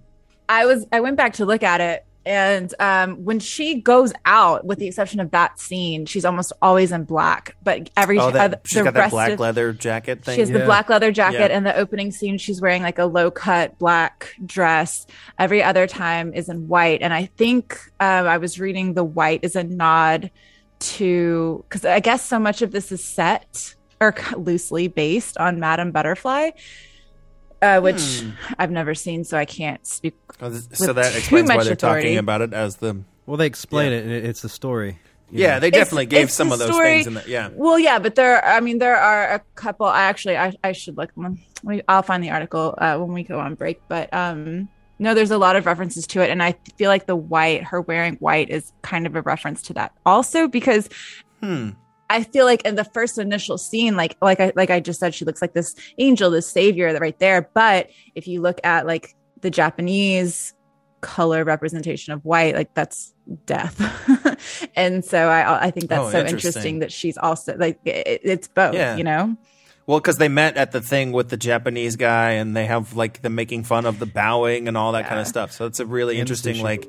[0.49, 4.65] I was I went back to look at it and um when she goes out
[4.65, 8.39] with the exception of that scene she's almost always in black but every Oh, other-
[8.39, 10.35] that, she's the got that black of- leather jacket thing.
[10.37, 11.57] she has the black leather jacket Yeah.
[11.57, 15.07] and the opening scene she's wearing like a low cut black dress
[15.39, 19.41] every other time is in white and i think um, i was reading the white
[19.43, 20.31] is a nod
[20.79, 25.91] to because i guess so much of this is set or loosely based on madame
[25.93, 26.51] butterfly
[27.63, 28.23] uh, which
[28.59, 31.57] i've never seen so i can't speak Oh, this- so with that too explains why
[31.57, 32.09] much they're authority.
[32.09, 33.03] talking about it as the.
[33.27, 33.99] Well, they explain Yeah.
[33.99, 34.99] it, and it, it's the story.
[35.31, 35.61] Yeah, know.
[35.61, 37.25] they definitely It's- gave it's some the of those story- things in the.
[37.29, 37.51] Yeah.
[37.55, 38.45] Well, yeah, but there.
[38.45, 39.87] I mean, there are a couple.
[39.87, 41.11] I actually, I, I should look.
[41.17, 43.81] let I'll find the article uh, when we go on break.
[43.89, 47.15] But um, no, there's a lot of references to it, and I feel like the
[47.17, 50.89] white, her wearing white, is kind of a reference to that also because.
[51.41, 51.71] Hmm.
[52.11, 55.15] I feel like in the first initial scene, like like I like I just said,
[55.15, 57.49] she looks like this angel, this savior right there.
[57.55, 60.55] But if you look at like the Japanese
[61.01, 63.13] color representation of white, like that's
[63.47, 63.81] death.
[64.77, 66.37] and so I I think that's Oh, so interesting.
[66.51, 68.75] interesting that she's also like it, it's both.
[68.75, 68.97] Yeah.
[68.97, 69.37] You know,
[69.87, 73.23] Well, because they met at the thing with the Japanese guy, and they have like
[73.23, 75.51] the making fun of the bowing and all that kind of stuff.
[75.53, 76.63] So it's a really interesting, sushi.
[76.63, 76.89] like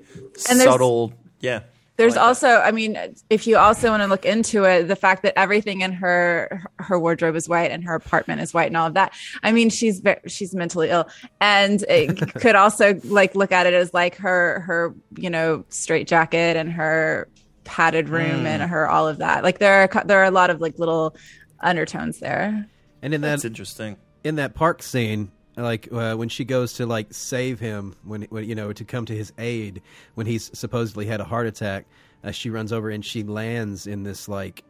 [0.50, 1.14] And subtle.
[1.40, 1.62] Yeah.
[1.96, 2.98] There's I like also, I mean,
[3.30, 7.00] if you also want to look into it, the fact that everything in her her
[7.00, 9.14] wardrobe is white and her apartment is white and all of that.
[9.44, 11.08] I mean, she's ve- she's mentally ill,
[11.40, 16.08] and it could also like look at it as like her her you know straight
[16.08, 17.28] jacket and her
[17.64, 18.46] padded room hmm.
[18.48, 19.44] and her all of that.
[19.44, 21.16] Like there are there are a lot of like little
[21.60, 22.68] undertones there.
[23.02, 23.98] And in That's that interesting.
[24.24, 28.44] in that park scene, like uh, when she goes to like save him, when, when
[28.48, 29.82] you know to come to his aid
[30.16, 31.86] when he's supposedly had a heart attack,
[32.24, 34.64] uh, she runs over and she lands in this like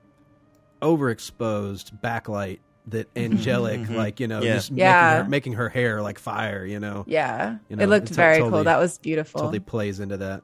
[0.82, 4.56] overexposed backlight that angelic, like you know, Yeah.
[4.56, 4.91] just Yeah.
[4.91, 6.65] making, her, making her hair like fire.
[6.65, 8.63] You know, Yeah, You know, it looked it's very totally- cool.
[8.65, 9.39] That was beautiful.
[9.41, 10.43] totally plays into that.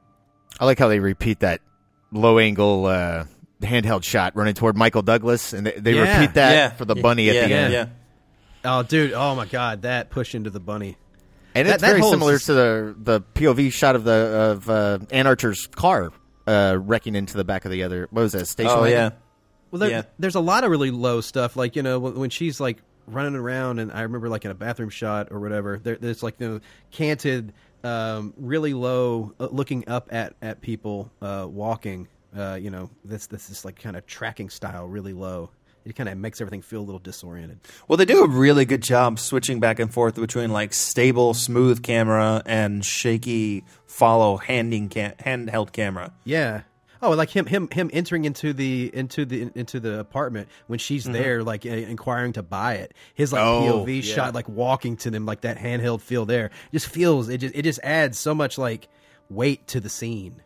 [0.60, 1.60] I like how they repeat that
[2.12, 3.25] low angle uh,
[3.62, 6.17] handheld shot running toward Michael Douglas, and they, they Yeah.
[6.19, 6.69] repeat that yeah.
[6.69, 7.73] for the bunny at yeah, the end.
[7.73, 7.86] Yeah.
[8.65, 9.13] Oh, dude!
[9.13, 9.83] Oh my God!
[9.83, 10.97] That push into the bunny.
[11.55, 14.69] And That- it's that very similar s- to the the POV shot of the of
[14.69, 16.11] uh, Anne Archer's car
[16.47, 18.07] uh, wrecking into the back of the other.
[18.11, 18.71] What was that station?
[18.71, 18.97] Oh wagon?
[18.97, 19.09] yeah.
[19.71, 20.01] Well, there, Yeah.
[20.17, 23.35] there's a lot of really low stuff, like you know when, when she's like running
[23.35, 25.79] around, and I remember like in a bathroom shot or whatever.
[25.81, 26.59] There, there's like you know
[26.91, 32.07] canted, um, really low, uh, looking up at at people uh, walking.
[32.35, 35.49] Uh, you know, this this is like kind of tracking style, really low.
[35.85, 37.59] It kind of makes everything feel a little disoriented.
[37.87, 41.81] Well, they do a really good job switching back and forth between like stable, smooth
[41.83, 46.13] camera and shaky, follow handing cam- handheld camera.
[46.25, 46.61] Yeah.
[47.01, 51.05] Oh, like him, him, him entering into the into the into the apartment when she's
[51.05, 52.93] there, like uh, inquiring to buy it.
[53.13, 54.01] His like Oh, POV yeah.
[54.15, 57.37] shot, like walking to them, like that handheld feel there, just feels it.
[57.37, 58.89] Just it just adds so much like
[59.29, 60.41] weight to the scene.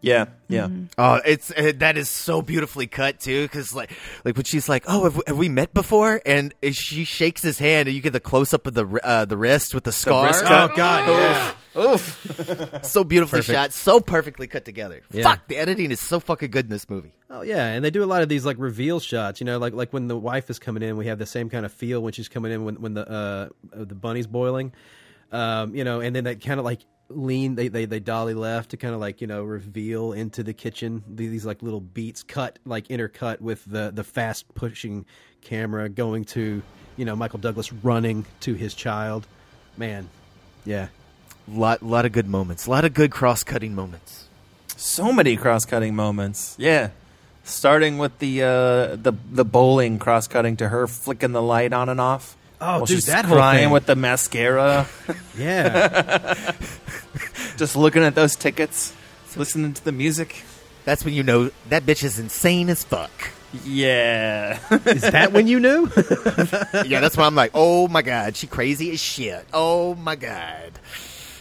[0.00, 0.68] Yeah, yeah.
[0.96, 3.90] Oh, it's uh, that is so beautifully cut too, because like
[4.24, 7.58] like when she's like, "Oh, have, we- have we met before?" and she shakes his
[7.58, 10.26] hand, and you get the close up of the uh, the wrist with the scar.
[10.28, 10.76] wrist Oh cut.
[10.76, 11.52] God, yeah.
[12.82, 13.54] so beautifully Perfect.
[13.56, 15.02] shot, so perfectly cut together.
[15.12, 15.22] Yeah.
[15.24, 17.12] Fuck, the editing is so fucking good in this movie.
[17.30, 19.40] Oh yeah, and they do a lot of these like reveal shots.
[19.40, 21.66] You know, like like when the wife is coming in, we have the same kind
[21.66, 24.72] of feel when she's coming in when when the uh the bunny's boiling.
[25.32, 28.70] Um, you know, and then that kind of like lean they, they they dolly left
[28.70, 32.22] to kind of like you know reveal into the kitchen these, these like little beats
[32.22, 35.06] cut like intercut with the the fast pushing
[35.40, 36.62] camera going to
[36.96, 39.26] you know Michael Douglas running to his child.
[39.76, 40.08] Man,
[40.64, 40.88] yeah.
[41.46, 44.28] Lot lot of good moments, a lot of good cross cutting moments.
[44.78, 46.54] So many cross-cutting moments.
[46.56, 46.90] Yeah,
[47.42, 52.00] starting with the uh, the the bowling cross-cutting to her flicking the light on and
[52.00, 52.36] off.
[52.60, 53.70] Oh, while dude, she's that whole crying thing.
[53.70, 54.86] with the mascara,
[55.38, 56.52] Yeah.
[57.56, 58.92] just looking at those tickets,
[59.36, 60.42] listening to the music.
[60.84, 63.10] That's when you know that bitch is insane as fuck.
[63.64, 65.90] Yeah, is that when you knew?
[66.84, 69.46] yeah, that's why I'm like, oh my god, she crazy as shit.
[69.54, 70.72] Oh my god,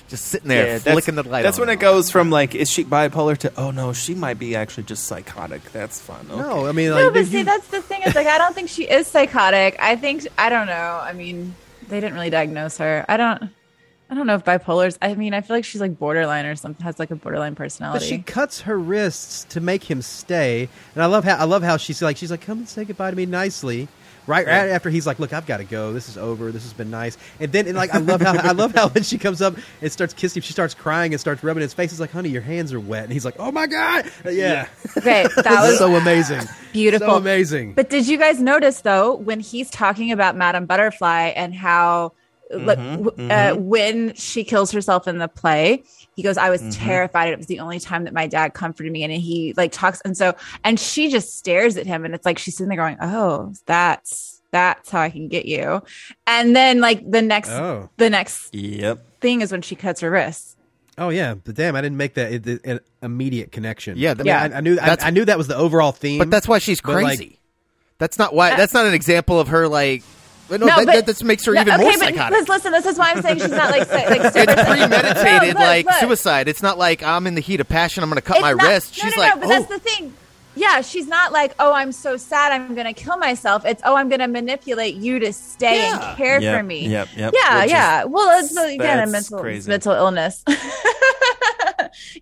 [0.08, 1.44] just sitting there yeah, flicking the light.
[1.44, 4.16] That's on when it and goes from like, is she bipolar to oh no, she
[4.16, 5.64] might be actually just psychotic.
[5.72, 6.28] That's fun.
[6.30, 6.40] Okay.
[6.40, 8.02] no, I mean like no, but you- see, that's the thing.
[8.04, 9.78] Is like I don't think she is psychotic.
[9.80, 11.00] I think I don't know.
[11.02, 11.56] I mean,
[11.88, 13.06] they didn't really diagnose her.
[13.08, 13.50] I don't.
[14.10, 14.98] I don't know if bipolar's.
[15.02, 16.82] I mean, I feel like she's like borderline or something.
[16.86, 18.00] Has like a borderline personality.
[18.00, 21.62] But she cuts her wrists to make him stay, and I love how I love
[21.62, 23.90] how she's like she's like come and say goodbye to me nicely.
[24.28, 25.94] Right, right after he's like, "Look, I've got to go.
[25.94, 26.52] This is over.
[26.52, 29.04] This has been nice." And then, and like, I love how I love how when
[29.04, 31.92] she comes up and starts kissing, she starts crying and starts rubbing his face.
[31.92, 35.24] He's like, "Honey, your hands are wet," and he's like, "Oh my god, yeah." okay,
[35.36, 36.42] that was so amazing,
[36.74, 37.08] beautiful.
[37.08, 37.74] so amazing.
[37.74, 42.12] But did you guys notice though when he's talking about Madame Butterfly and how
[42.52, 45.84] like, Mm-hmm, w- Uh, when she kills herself in the play,
[46.18, 46.72] he goes, "I was Mm-hmm.
[46.86, 47.30] terrified.
[47.32, 50.18] It was the only time that my dad comforted me." And he like talks, and
[50.18, 53.54] so and she just stares at him, and it's like she's sitting there going, "Oh,
[53.66, 55.82] that's that's how I can get you."
[56.26, 57.90] And then like the next Oh.
[57.98, 59.00] the next Yep.
[59.22, 60.56] thing is when she cuts her wrists.
[60.98, 63.98] Oh yeah, but damn, I didn't make that it, it- an immediate connection.
[63.98, 64.42] Yeah, I, mean, Yeah.
[64.52, 66.18] I, I knew I, I knew that was the overall theme.
[66.18, 67.40] But that's why she's But, like- crazy.
[68.00, 68.56] that's not why.
[68.58, 70.02] That's not an example of her like.
[70.50, 72.32] No, that, but- that, that makes her No, even okay, more but psychotic.
[72.40, 75.48] Listen, listen, this is why I'm saying she's not like like super It's premeditated, No,
[75.48, 75.96] look, like look.
[75.96, 76.48] suicide.
[76.48, 78.04] It's not like I'm in the heat of passion.
[78.04, 78.98] I'm going to cut It's my not- wrist.
[78.98, 80.14] No, She's no, like, no, but oh, that's the thing.
[80.56, 83.64] Yeah, she's not like, oh, I'm so sad, I'm going to kill myself.
[83.64, 86.10] It's, oh, I'm going to manipulate you to stay Yeah.
[86.10, 86.88] and care Yep, for me.
[86.88, 87.32] yep, yep.
[87.36, 88.04] Yeah, Which is- yeah.
[88.06, 89.70] well, it's again a mental crazy.
[89.70, 90.44] mental illness.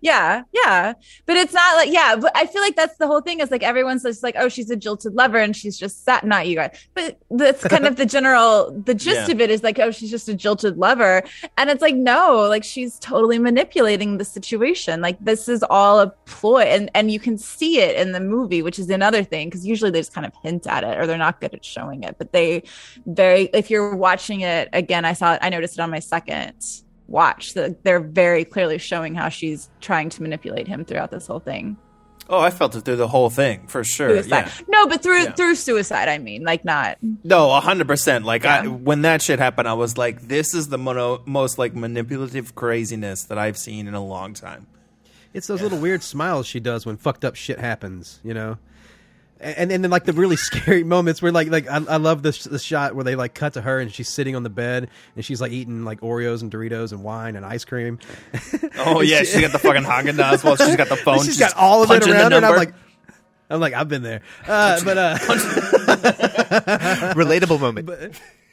[0.00, 0.94] yeah, yeah.
[1.26, 2.16] But it's not like yeah.
[2.16, 3.40] But I feel like that's the whole thing.
[3.40, 6.24] Is like everyone's just like, oh, she's a jilted lover, and she's just sat.
[6.24, 8.70] Not you guys, but that's kind of the general.
[8.84, 9.34] The gist Yeah.
[9.34, 11.22] of it is like, oh, she's just a jilted lover,
[11.58, 15.00] and it's like no, like she's totally manipulating the situation.
[15.00, 18.62] Like this is all a ploy, and and you can see it in the movie,
[18.62, 21.18] which is another thing because usually they just kind of hint at it, or they're
[21.18, 22.16] not good at showing it.
[22.18, 22.62] But they
[23.06, 25.40] very if you're watching it again, I saw it.
[25.42, 26.54] I noticed it on my second
[27.08, 31.40] watch that they're very clearly showing how she's trying to manipulate him throughout this whole
[31.40, 31.76] thing.
[32.28, 34.08] Oh, I felt it through the whole thing for sure.
[34.08, 34.46] Suicide.
[34.46, 34.64] Yeah.
[34.68, 35.32] No, but through Yeah.
[35.32, 36.98] through suicide, I mean, like not.
[37.22, 38.24] No, hundred percent.
[38.24, 41.76] Like I, when that shit happened, I was like, "This is the mono, most like
[41.76, 44.66] manipulative craziness that I've seen in a long time."
[45.34, 48.58] It's those little weird smiles she does when fucked up shit happens, you know.
[49.38, 52.44] And and then like the really scary moments where like like I, I love this
[52.44, 55.24] the shot where they like cut to her and she's sitting on the bed and
[55.24, 57.98] she's like eating like Oreos and Doritos and wine and ice cream.
[58.78, 60.44] Oh yeah, she's got the fucking Haagen Dazs.
[60.44, 61.22] Well, she's got the phone.
[61.24, 62.72] she's got all of it around her, and I'm like,
[63.50, 65.18] I'm like I've been there, uh, but uh,
[67.14, 67.88] Relatable moment.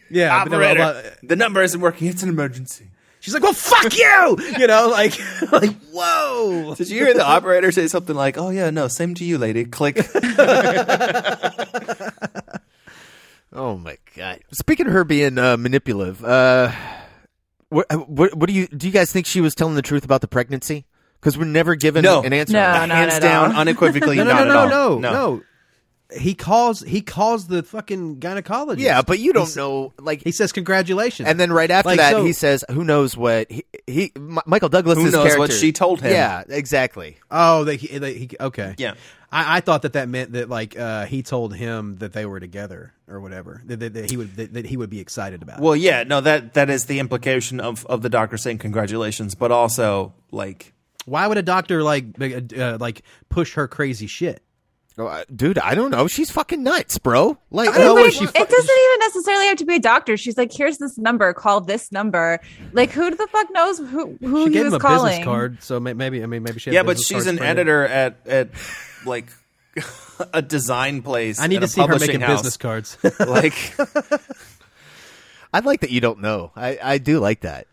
[0.09, 2.07] yeah, but no, operator, uh, the number isn't working.
[2.07, 2.89] It's an emergency.
[3.23, 5.17] She's like, well, fuck you, you know, like
[5.51, 6.75] like whoa.
[6.75, 9.63] Did you hear the operator say something like, "Oh yeah, no, same to you, lady."
[9.65, 9.97] Click.
[13.55, 14.39] Oh my god!
[14.51, 16.71] Speaking of her being uh, manipulative, uh,
[17.69, 18.87] what, what what do you do?
[18.87, 20.85] You guys think she was telling the truth about the pregnancy?
[21.19, 22.23] Because we're never given No.
[22.23, 22.53] an answer.
[22.53, 23.61] No, not Hands at down, all.
[23.61, 24.99] unequivocally, No, no, not no, at no, all.
[24.99, 25.41] no, no.
[26.15, 26.81] He calls.
[26.81, 28.79] He calls the fucking gynecologist.
[28.79, 29.93] Yeah, but you don't He's- know.
[29.99, 33.17] Like, He says congratulations, and then right after Like, that, so- he says, "Who knows
[33.17, 36.11] what he, he M- Michael Douglas Who is knows what she told him.
[36.11, 37.17] Yeah, exactly.
[37.31, 38.75] Oh, they, he, they, he okay.
[38.77, 38.93] Yeah.
[39.31, 42.39] I, I thought that that meant that like uh, he told him that they were
[42.39, 43.63] together or whatever.
[43.65, 45.57] That, that, that he would that, that he would be excited about.
[45.57, 45.63] it.
[45.63, 49.51] Well, yeah, no, that that is the implication of of the doctor saying congratulations, but
[49.51, 50.73] also like
[51.05, 54.42] Why would a doctor like uh, uh, like push her crazy shit?
[54.95, 56.07] Oh, dude, I don't know.
[56.07, 57.35] She's fucking nuts, bro.
[57.49, 60.17] Like, I don't know But it doesn't even necessarily have to be a doctor.
[60.17, 62.39] She's like, here's this number, call this number.
[62.73, 65.09] Like, who the fuck knows who who She he gave was him a calling?
[65.11, 66.69] business card, so may- maybe I mean maybe she.
[66.69, 67.57] Had yeah, but she's an printed.
[67.67, 68.49] editor at at
[69.05, 69.25] like
[70.33, 71.39] a design place.
[71.39, 72.41] I need to a see her making house.
[72.41, 72.97] business cards.
[73.19, 73.73] like
[75.53, 76.51] I like that you don't know.
[76.55, 77.67] I I do like that.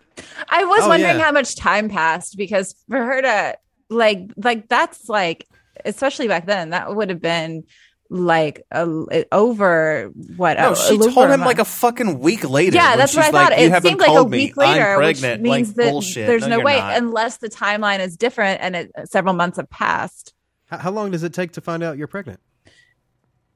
[0.49, 1.25] I was Oh, wondering yeah.
[1.25, 5.47] how much time passed because for her to like like that's like
[5.85, 7.65] especially back then that would have been
[8.13, 12.19] like a, over what no, a- she a told over a him like a fucking
[12.19, 12.75] week later.
[12.77, 14.39] yeah that's what I she's thought like, it haven't seemed like a called me.
[14.39, 15.43] week later I'm pregnant.
[15.43, 16.27] which means like, that bullshit.
[16.27, 16.97] there's No, no, way not.
[16.97, 20.35] unless the timeline is different and it, several months have passed
[20.67, 22.41] how, how long does it take to find out you're pregnant?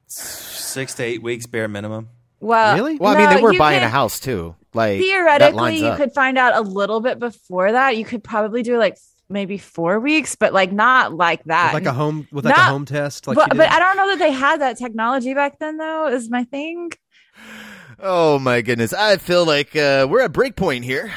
[0.07, 2.09] six to eight weeks bare minimum.
[2.41, 2.97] well Really?
[2.97, 4.55] Well, I mean, they were buying can- a house too.
[4.73, 5.97] Like theoretically you up.
[5.99, 8.97] could find out a little bit before that you could probably do like
[9.35, 12.63] maybe four weeks but like not like that With like a home with like a
[12.63, 15.77] home test, like but, but I don't know that they had that technology back then,
[15.77, 16.09] though.
[16.09, 16.91] Is my thing.
[17.99, 18.93] Oh my goodness!
[18.93, 21.13] I feel like uh, we're at break point here.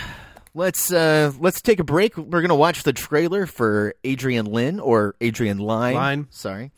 [0.53, 2.17] Let's uh, let's take a break.
[2.17, 5.95] We're gonna watch the trailer for Adrian Lynn or Adrian Lyne.
[5.95, 6.27] Line.
[6.29, 6.71] Sorry,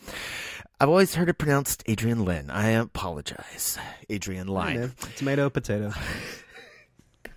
[0.80, 2.50] I've always heard it pronounced Adrian Lynn.
[2.50, 3.78] I apologize,
[4.10, 4.92] Adrian Hey, Line.
[5.16, 5.92] tomato, potato.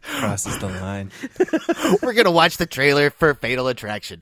[0.02, 1.10] Crosses the line.
[2.02, 4.20] we're gonna watch the trailer for Fatal Attraction.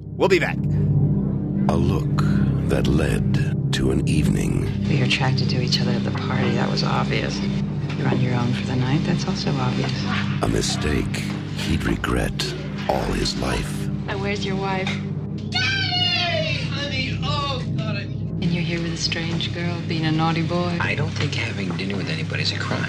[0.00, 0.56] We'll be back.
[0.56, 2.22] A look
[2.68, 4.62] that led to an evening.
[4.88, 6.50] We were attracted to each other at the party.
[6.52, 7.38] That was obvious.
[7.96, 9.00] You're on your own for the night.
[9.04, 9.92] That's also obvious.
[10.42, 11.16] A mistake
[11.58, 12.54] he'd regret
[12.88, 13.86] all his life.
[14.08, 14.88] And where's your wife?
[16.72, 17.96] Honey, oh, God.
[17.96, 20.78] And you're here with a strange girl, being a naughty boy.
[20.80, 22.88] I don't think having dinner with anybody's a crime.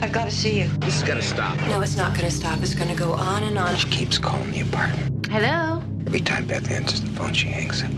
[0.00, 0.68] I've got to see you.
[0.78, 1.56] This is gonna stop.
[1.68, 2.60] No, it's not going to stop.
[2.60, 3.74] It's going to go on and on.
[3.76, 5.26] She keeps calling the apartment.
[5.26, 5.82] Hello?
[6.06, 7.90] Every time Beth answers the phone, she hangs up.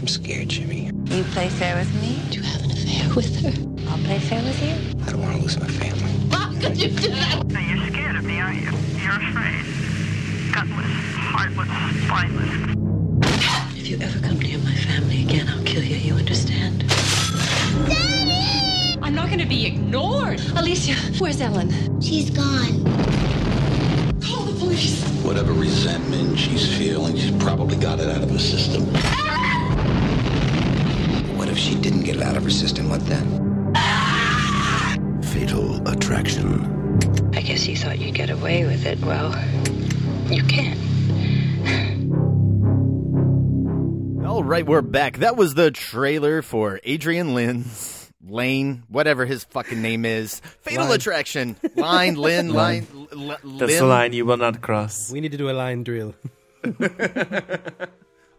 [0.00, 0.90] I'm scared, Jimmy.
[1.06, 2.20] You play fair with me?
[2.30, 3.52] Do you have an affair with her?
[3.90, 4.74] I'll play fair with you.
[5.04, 6.12] I don't want to lose my family.
[6.30, 7.42] How could you do that?
[7.50, 8.70] You're scared of me, aren't you?
[9.00, 9.64] You're afraid.
[10.52, 10.92] Gutless,
[11.32, 11.70] heartless,
[12.04, 12.52] spineless.
[13.76, 15.96] If you ever come near my family again, I'll kill you.
[15.96, 16.57] You understand?
[19.18, 20.40] I'm not going to be ignored.
[20.54, 22.00] Alicia, where's Ellen?
[22.00, 22.84] She's gone.
[24.22, 25.02] Call the police.
[25.24, 28.84] Whatever resentment she's feeling, she's probably got it out of her system.
[31.36, 32.88] What if she didn't get it out of her system?
[32.88, 33.74] What then?
[35.24, 37.00] Fatal attraction.
[37.34, 39.00] I guess you thought you'd get away with it.
[39.00, 39.34] Well,
[40.30, 40.78] you can't.
[44.24, 45.16] All right, we're back.
[45.16, 47.97] That was the trailer for Adrian Lynn's
[48.28, 50.40] Lane, whatever his fucking name is.
[50.62, 50.94] Fatal Line.
[50.94, 51.56] Attraction.
[51.76, 52.86] Line, Lynn, Line.
[52.92, 53.08] Line.
[53.12, 55.10] L- L- That's the line you will not cross.
[55.10, 56.14] We need to do a line drill.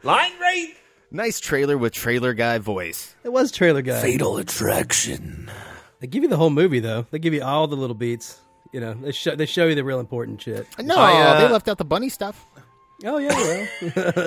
[0.03, 0.75] Line rate.
[1.11, 3.15] Nice trailer with trailer guy voice.
[3.23, 4.01] It was trailer guy.
[4.01, 5.49] Fatal Attraction.
[5.99, 7.05] They give you the whole movie though.
[7.11, 8.39] They give you all the little beats.
[8.71, 10.67] You know, they show they show you the real important shit.
[10.79, 12.45] No, I, uh, they left out the bunny stuff.
[13.03, 13.67] Oh yeah, well,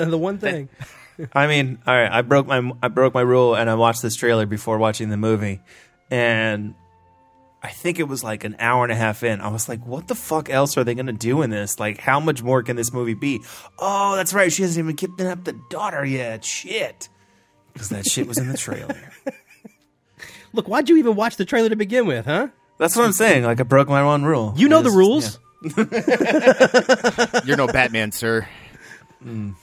[0.11, 0.69] the one thing.
[1.33, 2.11] I mean, all right.
[2.11, 5.17] I broke my I broke my rule, and I watched this trailer before watching the
[5.17, 5.61] movie,
[6.11, 6.75] and
[7.63, 9.41] I think it was like an hour and a half in.
[9.41, 11.79] I was like, "What the fuck else are they gonna do in this?
[11.79, 13.43] Like, how much more can this movie be?"
[13.79, 14.53] Oh, that's right.
[14.53, 16.45] She hasn't even kidnapped the daughter yet.
[16.45, 17.09] Shit,
[17.73, 18.97] because that shit was in the trailer.
[20.55, 22.49] Look, why'd you even watch the trailer to begin with, huh?
[22.79, 23.45] That's what I'm saying.
[23.45, 24.53] Like, I broke my own rule.
[24.57, 25.39] You know I the just- rules.
[27.47, 28.47] You're no Batman, sir.
[29.25, 29.55] Mm.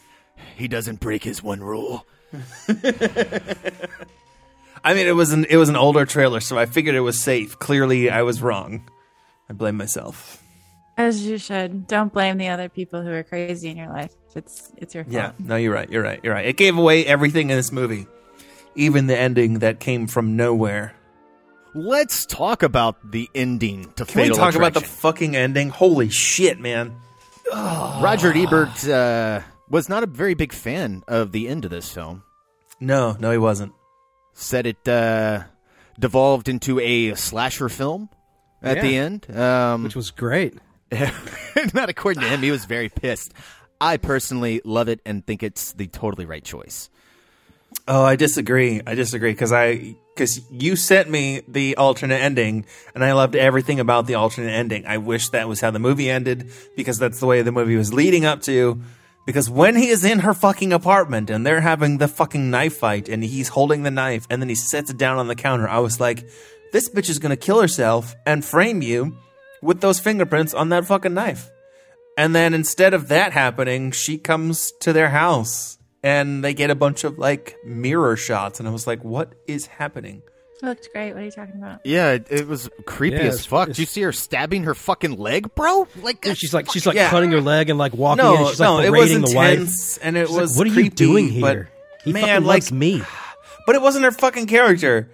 [0.59, 2.05] He doesn't break his one rule.
[4.83, 7.19] I mean, it was an it was an older trailer, so I figured it was
[7.19, 7.57] safe.
[7.59, 8.89] Clearly, I was wrong.
[9.49, 10.43] I blame myself.
[10.97, 11.87] As you should.
[11.87, 14.13] Don't blame the other people who are crazy in your life.
[14.35, 15.13] It's it's your fault.
[15.13, 15.89] Yeah, no, you're right.
[15.89, 16.19] You're right.
[16.23, 16.45] You're right.
[16.45, 18.05] It gave away everything in this movie,
[18.75, 20.93] even the ending that came from nowhere.
[21.73, 25.69] Let's talk about the ending to Can we Fatal talk about the fucking ending?
[25.69, 26.95] Holy shit, man!
[27.53, 32.23] Roger Ebert uh, was not a very big fan of the end of this film.
[32.79, 33.73] No, no, he wasn't.
[34.33, 35.43] Said it uh,
[35.99, 38.09] devolved into a slasher film
[38.61, 38.83] at Yeah.
[38.83, 40.55] the end, um, Which was great.
[41.73, 42.41] not according to him.
[42.41, 43.33] He was very pissed.
[43.81, 46.89] I personally love it and think it's the totally right choice.
[47.87, 48.81] Oh, I disagree.
[48.85, 52.65] I disagree because I because you sent me the alternate ending,
[52.95, 54.85] and I loved everything about the alternate ending.
[54.85, 57.93] I wish that was how the movie ended because that's the way the movie was
[57.93, 58.81] leading up to.
[59.29, 63.07] Because when he is in her fucking apartment and they're having the fucking knife fight,
[63.07, 65.77] and he's holding the knife, and then he sets it down on the counter, I
[65.77, 66.27] was like,
[66.73, 69.15] this bitch is gonna kill herself and frame you
[69.61, 71.47] with those fingerprints on that fucking knife.
[72.17, 76.75] And then instead of that happening, she comes to their house and they get a
[76.75, 78.59] bunch of like mirror shots.
[78.59, 80.23] And I was like, what is happening?
[80.61, 81.13] It looked great.
[81.13, 81.79] What are you talking about?
[81.85, 83.69] Yeah, it, it was creepy Yeah, as it's- fuck.
[83.69, 85.87] it's- Did you see her stabbing her fucking leg, bro?
[86.01, 87.09] Like Yeah, she's like she's like Yeah.
[87.09, 88.47] cutting her leg and like walking No, in.
[88.47, 89.51] She's like no, it berating was the wife.
[89.59, 91.69] intense and it She's like, was what are you creepy, doing but, here?
[92.03, 93.01] He man, fucking like- loves me.
[93.65, 95.09] But it wasn't her fucking character.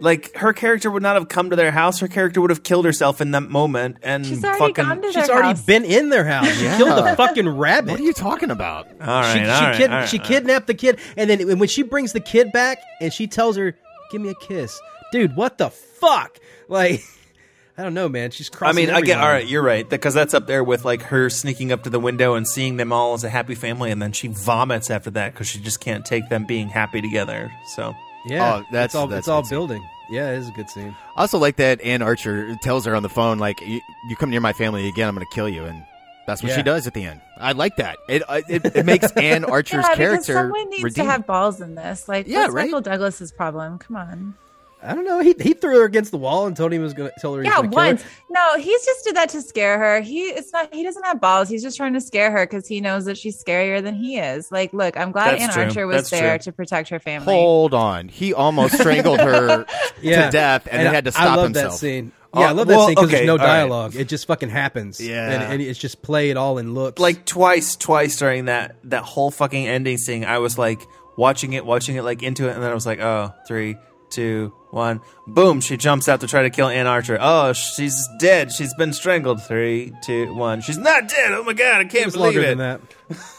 [0.00, 2.00] Like her character would not have come to their house.
[2.00, 3.96] Her character would have killed herself in that moment.
[4.02, 4.74] And She's already fucking.
[4.84, 5.62] gone to She's their already house.
[5.64, 6.48] been in their house.
[6.50, 6.76] She Yeah.
[6.76, 7.92] killed the fucking rabbit.
[7.92, 8.88] What are you talking about?
[9.00, 10.28] all right, she, all she, right, kid, all right, she all right.
[10.28, 13.74] kidnapped the kid, and then when she brings the kid back, and she tells her,
[14.16, 14.80] "Give me a kiss,
[15.12, 16.38] dude." What the fuck?
[16.68, 17.02] Like,
[17.78, 18.30] I don't know, man.
[18.30, 19.46] She's I mean, I get all right.
[19.46, 22.46] You're right because that's up there with like her sneaking up to the window and
[22.48, 25.58] seeing them all as a happy family, and then she vomits after that because she
[25.60, 27.50] just can't take them being happy together.
[27.74, 27.94] So
[28.28, 29.56] Yeah, Oh, that's- it's all that's it's all good scene.
[29.58, 29.88] building.
[30.10, 30.94] Yeah, it is a good scene.
[31.16, 34.30] I also like that Anne Archer tells her on the phone, like, you, you come
[34.30, 35.64] near my family again, I'm going to kill you.
[35.64, 35.82] And
[36.26, 36.56] that's what Yeah.
[36.56, 37.20] she does at the end.
[37.38, 37.98] I like that.
[38.08, 41.06] It uh, it, it makes Anne Archer's yeah, because character someone needs redeemed.
[41.06, 42.08] to have balls in this.
[42.08, 42.64] Like, Yeah, what's right?
[42.66, 43.78] Michael Douglas's problem?
[43.78, 44.34] Come on.
[44.82, 45.20] I don't know.
[45.20, 47.34] He he threw her against the wall and told him he was going to tell
[47.34, 47.40] her.
[47.42, 47.86] he Yeah, gonna kill her.
[47.92, 48.04] once.
[48.30, 50.00] No, he's just did that to scare her.
[50.00, 50.72] He it's not.
[50.72, 51.48] He doesn't have balls.
[51.48, 54.52] He's just trying to scare her because he knows that she's scarier than he is.
[54.52, 55.62] Like, look, I'm glad That's Anne true.
[55.64, 56.44] Archer was That's there true.
[56.44, 57.24] to protect her family.
[57.34, 58.08] Hold on.
[58.08, 59.66] He almost strangled her
[60.02, 60.26] Yeah.
[60.26, 61.72] to death and, then had to stop I love himself.
[61.72, 62.12] that scene.
[62.40, 63.46] Yeah, I love that well, scene because okay, there's no all right.
[63.46, 63.96] dialogue.
[63.96, 65.00] It just fucking happens.
[65.00, 65.30] Yeah.
[65.30, 67.00] and, and it's just played all in looks.
[67.00, 70.80] like twice, twice during that that whole fucking ending scene, I was like
[71.16, 73.76] watching it, watching it, like into it, and then I was like, oh, three,
[74.10, 75.60] two, one, boom!
[75.60, 77.18] She jumps out to try to kill Anne Archer.
[77.20, 78.52] Oh, she's dead.
[78.52, 79.42] She's been strangled.
[79.42, 80.60] Three, two, one.
[80.60, 81.32] She's not dead.
[81.32, 82.80] Oh my god, I can't believe it.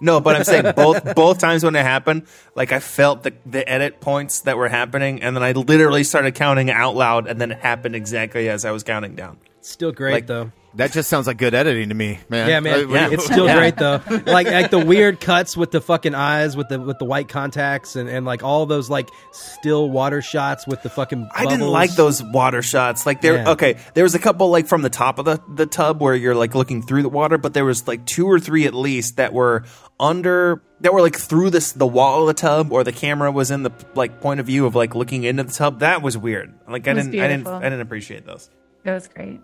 [0.00, 3.68] No, but I'm saying both both times when it happened, like I felt the the
[3.68, 7.52] edit points that were happening, and then I literally started counting out loud, and then
[7.52, 9.38] it happened exactly as I was counting down.
[9.60, 10.52] Still great Like- though.
[10.76, 12.48] That just sounds like good editing to me, man.
[12.48, 13.56] Yeah, man, Uh, what do you- it's still Yeah.
[13.58, 14.00] great though.
[14.26, 17.94] Like like the weird cuts with the fucking eyes with the with the white contacts
[17.96, 21.28] and, and like all those like still water shots with the fucking.
[21.34, 23.06] I didn't like those water shots.
[23.06, 23.50] Like there, Yeah.
[23.50, 26.34] okay, there was a couple like from the top of the the tub where you're
[26.34, 29.32] like looking through the water, but there was like two or three at least that
[29.32, 29.62] were
[30.00, 33.50] under that were like through this the wall of the tub, or the camera was
[33.52, 35.80] in the like point of view of like looking into the tub.
[35.80, 36.52] That was weird.
[36.68, 37.46] Like I didn't, I didn't.
[37.46, 38.50] I didn't appreciate those.
[38.84, 39.40] It was great.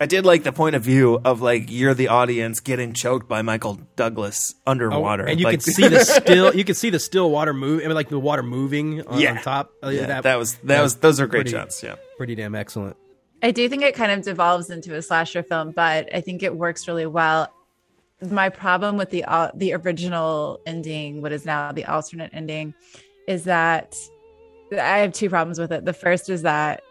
[0.00, 3.42] I did like the point of view of like you're the audience getting choked by
[3.42, 6.54] Michael Douglas underwater, Oh, and you like, could see the still.
[6.54, 7.80] You could see the still water move.
[7.82, 9.32] I mean, like the water moving on, Yeah.
[9.32, 9.70] on top.
[9.82, 11.96] Uh, Yeah, that was- that was- those are great pretty- shots, yeah.
[12.16, 12.96] pretty damn excellent.
[13.42, 16.56] I do think it kind of devolves into a slasher film, but I think it
[16.56, 17.48] works really well.
[18.20, 22.74] My problem with the uh, the original ending, what is now the alternate ending,
[23.28, 23.94] is that
[24.72, 25.84] I have two problems with it.
[25.84, 26.82] The first is that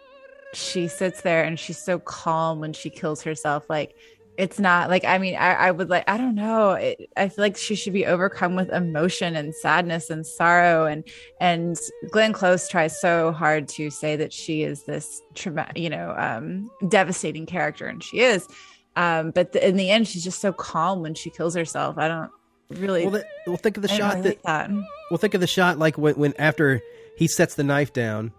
[0.54, 3.66] she sits there and she's so calm when she kills herself.
[3.70, 3.96] Like
[4.38, 6.72] it's not like I mean I, I would like I don't know.
[6.72, 11.04] It, I feel like she should be overcome with emotion and sadness and sorrow and
[11.42, 11.78] and
[12.12, 16.70] Glenn Close tries so hard to say that she is this trauma, you know, um,
[16.88, 18.48] devastating character, and she is.
[18.96, 21.98] Um, but the, in the end, she's just so calm when she kills herself.
[21.98, 22.32] I don't
[22.70, 23.04] really.
[23.04, 24.72] Well, the, well think of the I shot really that, like that.
[25.10, 26.82] Well, think of the shot like when, when after
[27.16, 28.32] he sets the knife down,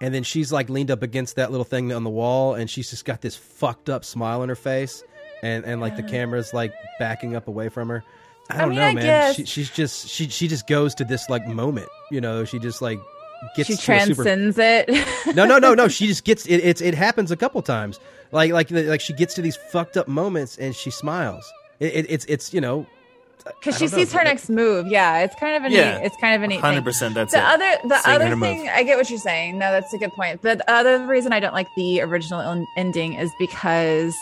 [0.00, 2.90] and then she's like leaned up against that little thing on the wall, and she's
[2.90, 5.02] just got this fucked up smile on her face,
[5.42, 8.02] and and like the camera's like backing up away from her.
[8.50, 9.02] I I don't mean, know, I man.
[9.04, 12.44] guess- She, she's just she she just goes to this like moment, you know.
[12.44, 12.98] She just like
[13.56, 14.88] gets she to a super- transcends it.
[15.36, 15.88] no, no, no, no.
[15.88, 16.58] She just gets it.
[16.58, 17.98] It's it happens a couple times.
[18.32, 21.50] Like like like she gets to these fucked up moments and she smiles.
[21.80, 22.86] It, it, it's it's you know
[23.60, 24.86] because she sees her but- next move.
[24.86, 26.06] Yeah, it's kind of a Yeah, neat.
[26.06, 26.60] It's kind of a neat.
[26.60, 26.82] thing.
[26.82, 27.44] 100% that's the it.
[27.44, 27.78] other.
[27.88, 28.48] The Seeing other her move.
[28.48, 29.58] thing, I get what you're saying.
[29.58, 30.42] No, that's a good point.
[30.42, 34.14] But the other reason I don't like the original ending is because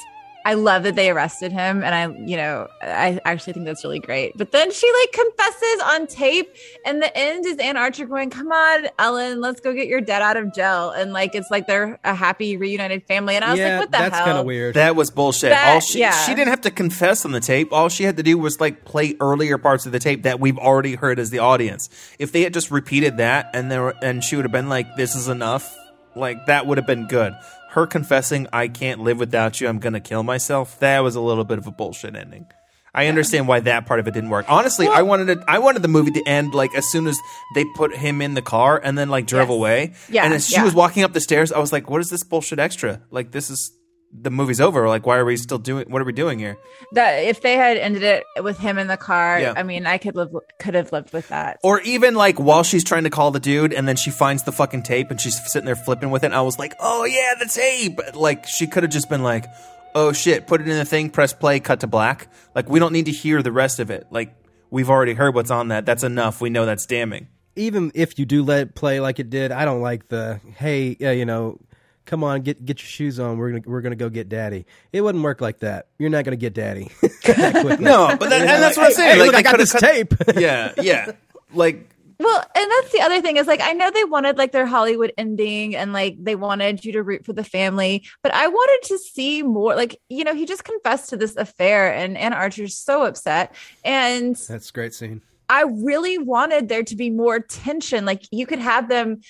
[0.47, 3.99] I love that they arrested him, and I, you know, I actually think that's really
[3.99, 4.37] great.
[4.37, 8.53] But then she like confesses on tape, and the end is Anne Archer going, "Come
[8.53, 11.99] on, Ellen, let's go get your dad out of jail," and like it's like they're
[12.05, 14.45] a happy reunited family, and I was yeah, like, "What the that's hell?" kind of
[14.45, 14.75] weird.
[14.75, 15.51] That was bullshit.
[15.51, 16.13] That- All she yeah.
[16.27, 17.73] she didn't have to confess on the tape.
[17.73, 20.59] All she had to do was like play earlier parts of the tape that we've
[20.59, 21.89] already heard as the audience.
[22.19, 25.15] If they had just repeated that and there and she would have been like, "This
[25.15, 25.75] is enough,"
[26.15, 27.35] like that would have been good.
[27.75, 29.69] Her confessing, "I can't live without you.
[29.69, 32.47] I'm gonna kill myself." That was a little bit of a bullshit ending.
[32.95, 34.47] I understand why that part of it didn't work.
[34.49, 35.39] Honestly, I wanted it.
[35.49, 37.19] I wanted the movie to end like as soon as
[37.57, 39.57] they put him in the car and then like drove Yes.
[39.57, 39.93] away.
[40.09, 40.63] Yeah, and as she yeah.
[40.65, 43.01] was walking up the stairs, I was like, "What is this bullshit extra?
[43.11, 43.73] Like this is
[44.17, 44.89] the movie's over.
[44.89, 45.87] Like why are we still doing?
[45.91, 46.57] What are we doing here?"
[46.93, 49.55] that if they had ended it with him in the car, Yeah.
[49.57, 51.59] I mean, I could live could have lived with that.
[51.63, 54.53] Or even like while she's trying to call the dude, and then she finds the
[54.53, 56.33] fucking tape, and she's sitting there flipping with it.
[56.33, 59.47] I was like, "Oh yeah, the tape!" Like she could have just been like,
[59.95, 62.93] "Oh shit, put it in the thing, press play, cut to black." Like we don't
[62.93, 64.07] need to hear the rest of it.
[64.11, 64.35] Like
[64.71, 65.87] we've already heard what's on that.
[65.87, 66.41] That's enough.
[66.41, 67.29] We know that's damning.
[67.57, 70.97] even if you do let it play like it did, I don't like the hey,
[71.01, 71.59] uh, you know,
[72.07, 73.39] come on, get get your shoes on.
[73.39, 74.67] We're gonna we're gonna go get daddy.
[74.93, 75.87] It wouldn't work like that.
[75.99, 76.91] You're not gonna get daddy.
[77.27, 79.15] No, but that, and that's what I'm saying.
[79.17, 80.15] hey, like look, I they got this cut- tape.
[80.37, 81.13] yeah, yeah.
[81.53, 81.89] Like
[82.19, 85.13] Well, and that's the other thing is like I know they wanted like their Hollywood
[85.17, 88.99] ending and like they wanted you to root for the family, but I wanted to
[88.99, 89.75] see more.
[89.75, 94.37] Like you know, he just confessed to this affair, and Anne Archer's so upset, and
[94.37, 95.23] That's a great scene.
[95.49, 98.05] I really wanted there to be more tension.
[98.05, 99.21] Like you could have them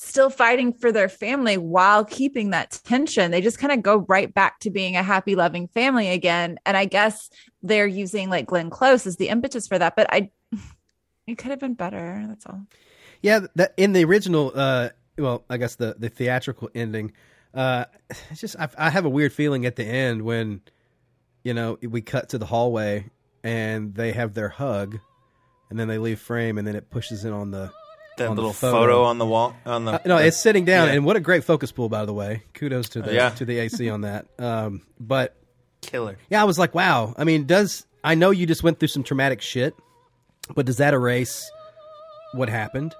[0.00, 3.32] still fighting for their family while keeping that tension.
[3.32, 6.58] They just kind of go right back to being a happy, loving family again.
[6.64, 7.30] And I guess
[7.62, 9.96] they're using like Glenn Close as the impetus for that.
[9.96, 10.30] But I,
[11.26, 12.24] it could have been better.
[12.28, 12.62] That's all.
[13.22, 17.12] Yeah, that in the original, uh, well, I guess the the theatrical ending,
[17.52, 17.86] uh,
[18.30, 20.60] it's just I, I have a weird feeling at the end when,
[21.42, 23.10] you know, we cut to the hallway
[23.42, 25.00] and they have their hug,
[25.70, 27.72] and then they leave frame, and then it pushes in on the
[28.18, 29.02] that on little photo.
[29.04, 30.94] on the wall on the Uh, no, it's sitting down, Yeah.
[30.94, 32.42] and what a great focus pool, by the way.
[32.54, 33.30] Kudos to the Yeah.
[33.30, 34.26] to the AC on that.
[34.38, 35.34] Um, but
[35.80, 36.18] killer.
[36.30, 37.14] yeah, I was like, wow.
[37.16, 39.74] I mean, does I know you just went through some traumatic shit,
[40.54, 41.50] but does that erase
[42.34, 42.94] what happened?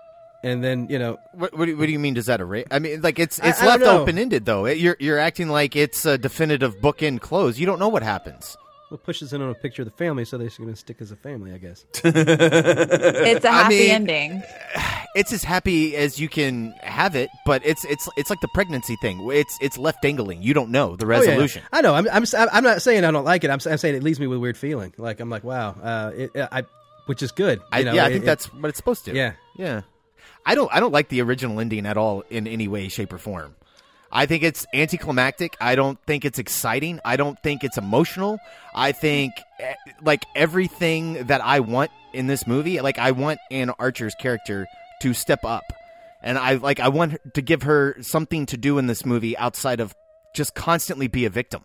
[0.45, 2.15] And then you know, What, what, do, what do you mean?
[2.15, 2.67] Does that erase?
[2.71, 4.67] I mean, like it's it's I left open ended though.
[4.67, 7.59] It, you're you're acting like it's a definitive bookend close.
[7.59, 8.57] You don't know what happens.
[8.91, 11.11] Well, pushes in on a picture of the family, so they're going to stick as
[11.11, 11.85] a family, I guess.
[12.05, 14.43] It's a happy mean- ending.
[15.15, 18.97] It's as happy as you can have it, but it's it's it's like the pregnancy
[18.97, 19.27] thing.
[19.33, 20.43] It's it's left dangling.
[20.43, 21.29] You don't know the Oh, yeah, yeah.
[21.31, 21.63] resolution.
[21.73, 21.95] I know.
[21.95, 23.51] I'm, I'm I'm not saying I don't like it.
[23.51, 24.93] I'm, I'm saying it leaves me with a weird feeling.
[24.99, 26.65] Like I'm like, wow, uh, it, I,
[27.07, 27.61] which is good.
[27.73, 29.15] I, you know, yeah, I think it- that's what it's supposed to.
[29.15, 29.33] Yeah.
[29.57, 29.81] yeah.
[30.47, 33.19] I don't I don't like the original ending at all in any way, shape, or
[33.19, 33.57] form.
[34.11, 35.57] I think it's anticlimactic.
[35.61, 37.01] I don't think it's exciting.
[37.05, 38.39] I don't think it's emotional.
[38.75, 43.71] I think eh, like everything that I want in this movie, like I want Anne
[43.79, 44.67] Archer's character
[45.03, 45.65] to step up.
[46.23, 49.81] And I like I want to give her something to do in this movie outside
[49.81, 49.95] of
[50.35, 51.63] just constantly be a victim.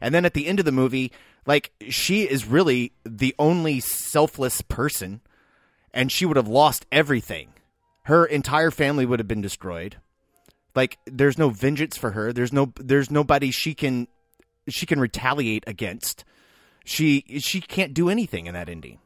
[0.00, 1.10] And then at the end of the movie,
[1.46, 5.20] like she is really the only selfless person
[5.92, 7.48] and she would have lost everything.
[8.02, 9.96] Her entire family would have been destroyed.
[10.76, 12.32] Like there's no vengeance for her.
[12.32, 14.06] There's no there's nobody she can
[14.68, 16.24] she can retaliate against.
[16.84, 18.98] She she can't do anything in that ending.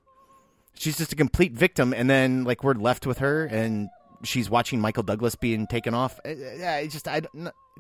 [0.75, 3.89] She's just a complete victim and then like we're left with her and
[4.25, 6.19] she's watching Michael Douglas being taken off.
[6.25, 7.23] Yeah, it's just I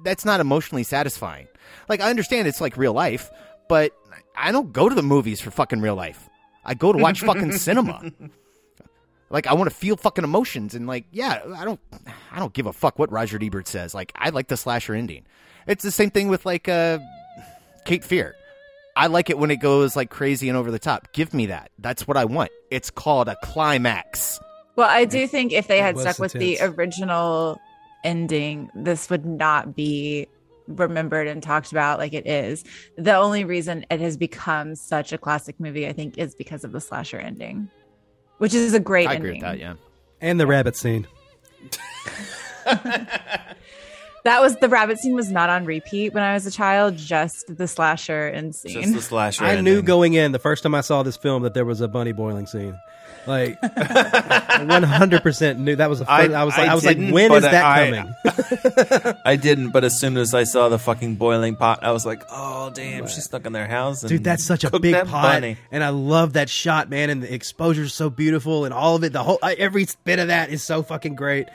[0.05, 1.49] that's not emotionally satisfying.
[1.88, 3.28] Like I understand it's like real life,
[3.68, 3.93] but
[4.36, 6.28] I don't go to the movies for fucking real life.
[6.64, 8.12] I go to watch fucking cinema.
[9.30, 11.80] Like I want to feel fucking emotions and like yeah, I don't
[12.32, 13.94] I don't give a fuck what Roger Ebert says.
[13.94, 15.24] Like I like the slasher ending.
[15.66, 16.98] It's the same thing with like uh,
[17.84, 18.34] Cape Fear.
[18.96, 21.12] I like it when it goes like crazy and over the top.
[21.12, 21.70] Give me that.
[21.78, 22.50] That's what I want.
[22.70, 24.40] It's called a climax.
[24.76, 27.60] Well, I do think if they had was stuck with the original
[28.02, 30.26] ending, this would not be
[30.66, 32.64] remembered and talked about like it is.
[32.96, 36.72] The only reason it has become such a classic movie, I think, is because of
[36.72, 37.68] the slasher ending,
[38.41, 39.36] which is a great I ending.
[39.36, 39.59] agree with that.
[39.59, 39.74] Yeah.
[40.20, 41.07] And the rabbit scene.
[44.22, 47.57] That was the rabbit scene was not on repeat when I was a child, just
[47.57, 48.82] the slasher and scene.
[48.82, 49.45] Just the slasher.
[49.45, 51.88] I knew going in the first time I saw this film that there was a
[51.88, 52.78] bunny boiling scene.
[53.26, 55.98] Like, one hundred percent knew that was.
[56.00, 59.14] The first, I, was like, I, was like, didn't, when but is that I- coming?
[59.24, 62.22] I didn't, but as soon as I saw the fucking boiling pot, I was like,
[62.30, 65.06] "Oh damn, she's stuck in their house." And Dude, that's such a cooked big that
[65.06, 65.58] pot, bunny.
[65.70, 67.10] and I love that shot, man.
[67.10, 70.18] And the exposure is so beautiful, and all of it, the whole, I- every bit
[70.18, 71.48] of that is so fucking great.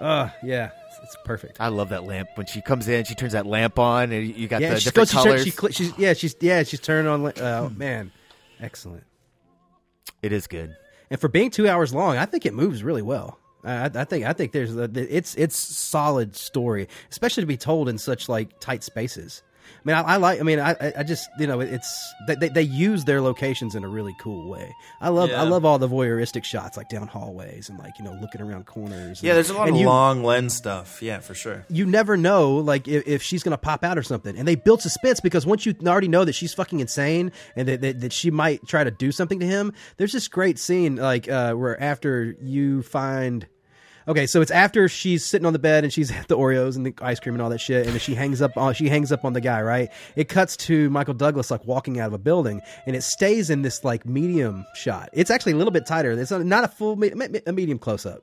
[0.00, 1.58] Uh, yeah, it's, it's perfect.
[1.60, 3.04] I love that lamp when she comes in.
[3.04, 5.24] She turns that lamp on, and you got yeah, the she different goes, she, turn-
[5.24, 5.44] colors.
[5.44, 7.22] she, cl- she's, yeah, she's, yeah, she's turning on.
[7.22, 8.10] li- Oh man,
[8.60, 9.04] excellent.
[10.20, 10.74] It is good.
[11.12, 13.38] And for being two hours long, I think it moves really well.
[13.62, 17.90] I, I think I think there's a, it's it's solid story, especially to be told
[17.90, 19.42] in such like tight spaces.
[19.84, 20.40] I mean, I, I like.
[20.40, 23.88] I mean, I I- just you know it's they, they use their locations in a
[23.88, 24.72] really cool way.
[25.00, 25.40] I love Yeah.
[25.42, 28.66] I love all the voyeuristic shots like down hallways and like you know looking around
[28.66, 29.22] corners.
[29.22, 31.02] Yeah, and- there's a lot of you- long lens stuff.
[31.02, 31.64] Yeah, for sure.
[31.68, 34.80] you never know like if, if she's gonna pop out or something and they build
[34.82, 38.30] suspense because once you already know that she's fucking insane and that, that, that she
[38.30, 42.36] might try to do something to him there's this great scene like uh, where after
[42.40, 43.46] you find
[44.08, 46.86] okay so it's after she's sitting on the bed and she's at the oreos and
[46.86, 49.24] the ice cream and all that shit and she hangs up on she hangs up
[49.24, 49.90] on the guy right?
[50.16, 53.62] It cuts to michael douglas like walking out of a building and it stays in
[53.62, 55.10] this like medium shot.
[55.12, 56.12] It's actually a little bit tighter.
[56.12, 57.12] It's not, a full me-
[57.46, 58.22] a medium close up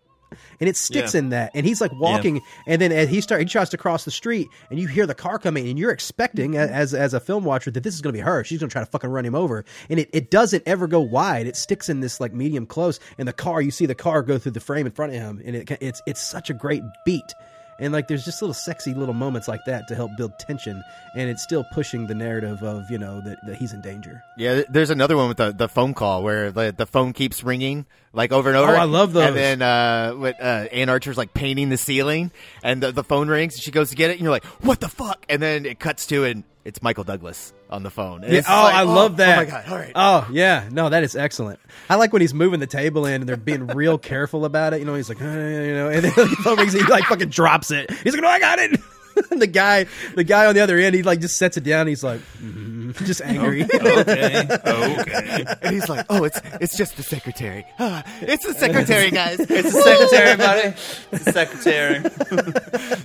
[0.59, 1.19] and it sticks Yeah.
[1.19, 1.51] in that.
[1.53, 4.47] And he's like walking and then as he start he tries to cross the street
[4.69, 7.83] and you hear the car coming and you're expecting as as a film watcher that
[7.83, 8.43] this is going to be her.
[8.43, 9.65] She's going to try to fucking run him over.
[9.89, 11.47] And it, it doesn't ever go wide.
[11.47, 14.37] It sticks in this like medium close and the car you see the car go
[14.37, 17.33] through the frame in front of him and it, it's it's such a great beat
[17.79, 20.83] and like there's just little sexy little moments like that to help build tension
[21.15, 24.61] and it's still pushing the narrative of you know that, that he's in danger Yeah,
[24.69, 28.31] there's another one with the, the phone call where the, the phone keeps ringing like
[28.31, 28.75] over and over.
[28.75, 29.27] Oh, I love those.
[29.27, 32.31] And then uh, what, uh, Anne Archer's like painting the ceiling,
[32.63, 34.79] and the, the phone rings, and she goes to get it, and you're like, "What
[34.79, 38.23] the fuck?" And then it cuts to, and it's Michael Douglas on the phone.
[38.23, 39.37] Yeah, oh, like, I love that.
[39.37, 39.63] Oh my god!
[39.69, 39.91] All right.
[39.95, 41.59] Oh yeah, no, that is excellent.
[41.89, 44.79] I like when he's moving the table in and they're being real careful about it.
[44.79, 47.29] You know, he's like, "Uh," you know, and then the phone rings, he like fucking
[47.29, 47.89] drops it.
[48.03, 48.79] He's like, no, I got it.
[49.31, 49.85] And the guy,
[50.15, 51.87] the guy on the other end, he like just sets it down.
[51.87, 53.63] He's like, mm, just angry.
[53.65, 55.45] Okay, okay.
[55.61, 57.65] And he's like, "Oh, it's it's just the secretary.
[57.79, 59.41] Ah, it's the secretary, guys.
[59.41, 60.73] It's the secretary, buddy.
[61.11, 62.01] It's the secretary.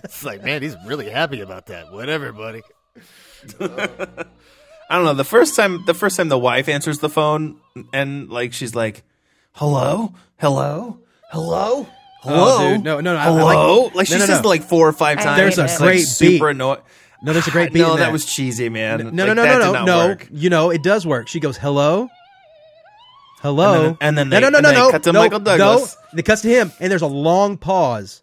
[0.04, 1.90] it's like, man, he's really happy about that.
[1.90, 2.62] Whatever, buddy.
[3.60, 5.14] I don't know.
[5.14, 7.58] The first time, the first time the wife answers the phone
[7.92, 9.02] and like she's like,
[9.52, 10.98] "Hello, hello,
[11.30, 11.86] hello."
[12.26, 12.84] Oh, hello, Oh, dude.
[12.84, 14.48] No, no, no, I- I Hello, like- like, she No, no, says no.
[14.48, 15.36] like four or five times.
[15.36, 16.80] There's a It's, great like, super annoying.
[17.22, 17.80] No, there's a great beat.
[17.80, 18.98] No, in that that was cheesy, man.
[18.98, 20.06] No, Like, no, that no, did no, not no.
[20.08, 20.28] work.
[20.30, 21.28] You know, it does work.
[21.28, 22.08] She goes, "Hello."
[23.42, 25.12] Hello, And then- and then no, they- no, no, and no, they no, cut to
[25.12, 25.96] no, Michael Douglas.
[26.14, 28.22] No, it cuts to him, and there's a long pause,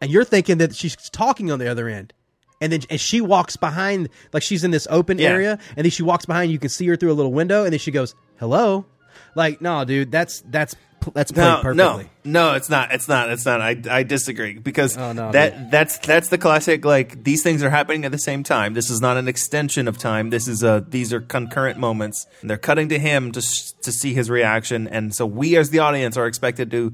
[0.00, 2.12] and you're thinking that she's talking on the other end,
[2.60, 5.28] and then and she walks behind, like she's in this open Yeah.
[5.30, 6.52] area, and then she walks behind.
[6.52, 8.86] You can see her through a little window, and then she goes, "Hello,"
[9.34, 10.74] like, no, dude, that's that's
[11.14, 12.10] that's played No, perfectly.
[12.24, 12.92] no, no, it's not.
[12.92, 13.30] It's not.
[13.30, 13.62] It's not.
[13.62, 16.84] I, I disagree because Oh, no, that that's that's the classic.
[16.84, 18.74] Like these things are happening at the same time.
[18.74, 20.28] This is not an extension of time.
[20.28, 20.84] This is a.
[20.86, 22.26] These are concurrent moments.
[22.42, 25.70] And they're cutting to him to s- to see his reaction, and so we as
[25.70, 26.92] the audience are expected to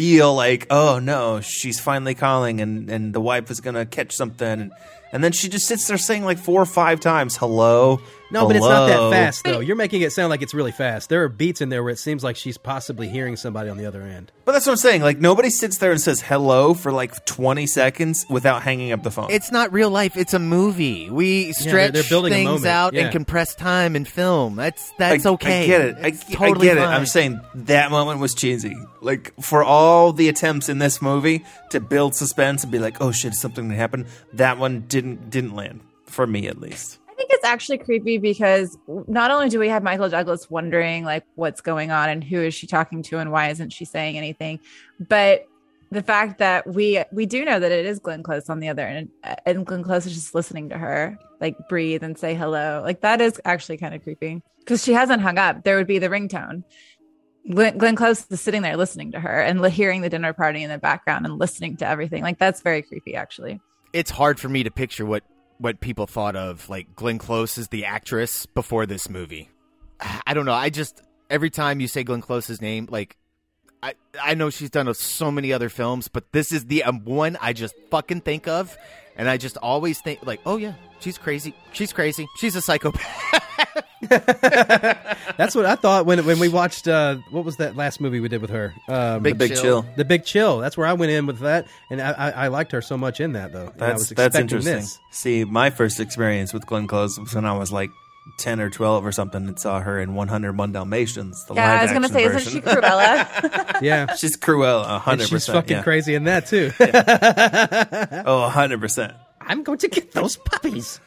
[0.00, 4.48] feel like, oh no, she's finally calling, and and the wife is gonna catch something,
[4.48, 4.72] and,
[5.12, 8.00] and then she just sits there saying like four or five times, hello.
[8.30, 9.60] No, but it's not hello." that fast though.
[9.60, 11.08] You're making it sound like it's really fast.
[11.08, 13.86] There are beats in there where it seems like she's possibly hearing somebody on the
[13.86, 14.32] other end.
[14.44, 15.02] But that's what I'm saying.
[15.02, 19.10] Like nobody sits there and says hello for like 20 seconds without hanging up the
[19.10, 19.28] phone.
[19.30, 20.16] It's not real life.
[20.16, 21.10] It's a movie.
[21.10, 22.66] We stretch they're building a things moment.
[22.66, 23.02] out Yeah.
[23.02, 24.56] and compress time in film.
[24.56, 25.64] That's that's I, okay.
[25.64, 25.96] I get it.
[26.02, 26.80] I, It's I totally get it.
[26.80, 26.88] fine.
[26.94, 28.76] I'm saying that moment was cheesy.
[29.00, 33.12] Like for all the attempts in this movie to build suspense and be like, "Oh
[33.12, 36.98] shit, something to happen." That one didn't didn't land for me at least.
[37.32, 38.76] It's actually creepy because
[39.06, 42.54] not only do we have Michael Douglas wondering like what's going on and who is
[42.54, 44.58] she talking to and why isn't she saying anything,
[44.98, 45.46] but
[45.92, 48.86] the fact that we we do know that it is Glenn Close on the other
[48.86, 49.10] end,
[49.46, 53.20] and Glenn Close is just listening to her like breathe and say hello, like that
[53.20, 55.62] is actually kind of creepy because she hasn't hung up.
[55.62, 56.64] There would be the ringtone.
[57.48, 60.78] Glenn Close is sitting there listening to her and hearing the dinner party in the
[60.78, 62.22] background and listening to everything.
[62.22, 63.60] Like that's very creepy, actually.
[63.92, 65.24] It's hard for me to picture what
[65.60, 69.50] what people thought of like Glenn Close as the actress before this movie.
[70.26, 70.54] I don't know.
[70.54, 73.16] I just every time you say Glenn Close's name, like
[73.82, 77.36] I I know she's done so many other films, but this is the um, one
[77.40, 78.76] I just fucking think of,
[79.20, 81.52] and I just always think like, oh yeah, she's crazy.
[81.72, 82.26] She's crazy.
[82.38, 83.04] She's a psychopath.
[84.08, 88.28] That's what I thought when when we watched uh, what was that last movie we
[88.28, 88.72] did with her?
[88.88, 89.84] Um, Big the Big Chill.
[89.96, 90.58] The Big Chill.
[90.58, 93.20] That's where I went in with that, and I, I, I liked her so much
[93.20, 93.66] in that though.
[93.74, 94.74] And I That's was that's expecting interesting.
[94.76, 94.98] This.
[95.10, 97.90] See, my first experience with Glenn Close was when I was like
[98.38, 101.44] ten or twelve or something, and saw her in 101 Dalmatians.
[101.46, 102.38] The Yeah, I was gonna say, version.
[102.40, 103.80] isn't she Cruella?
[103.82, 105.56] Yeah, she's Cruella, and hundred she's percent.
[105.56, 105.82] fucking yeah.
[105.82, 106.70] crazy in that too.
[108.26, 109.14] Oh, hundred percent.
[109.40, 111.00] I'm going to get those puppies.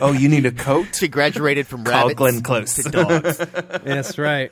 [0.00, 0.86] Oh, you need a coat?
[0.94, 2.74] she graduated from Call rabbits Glenn Close.
[2.74, 3.36] to dogs.
[3.38, 4.50] That's right.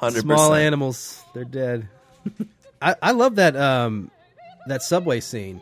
[0.00, 0.20] 100%.
[0.20, 1.88] Small animals, they're dead.
[2.80, 4.10] I, I love that um
[4.66, 5.60] that subway scene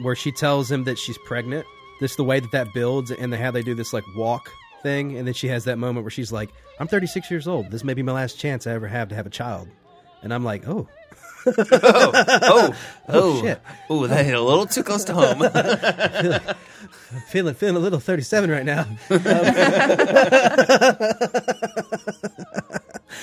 [0.00, 1.66] where she tells him that she's pregnant.
[2.00, 4.50] This the way that that builds, and they how they do this like walk
[4.82, 7.70] thing, and then she has that moment where she's like, "I'm 36 years old.
[7.70, 9.68] This may be my last chance I ever have to have a child,"
[10.22, 10.86] and I'm like, "Oh,
[11.46, 12.74] oh, oh, oh,
[13.08, 13.60] oh, shit.
[13.90, 15.42] Oh, that hit a little too close to home.
[15.42, 16.56] I'm
[17.28, 18.86] feeling feeling a little 37 right now."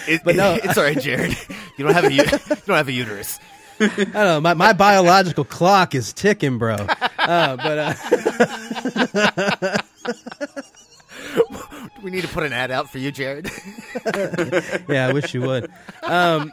[0.07, 1.35] It- But no- it's all right, Jared.
[1.77, 3.39] You don't have a u- you don't have a uterus.
[3.79, 4.41] I don't know.
[4.41, 6.75] My, my biological clock is ticking, bro.
[7.19, 7.97] Uh, but
[9.17, 9.77] uh,
[12.01, 13.49] we need to put an ad out for you, Jared?
[14.89, 15.71] yeah, I wish you would.
[16.03, 16.51] Um,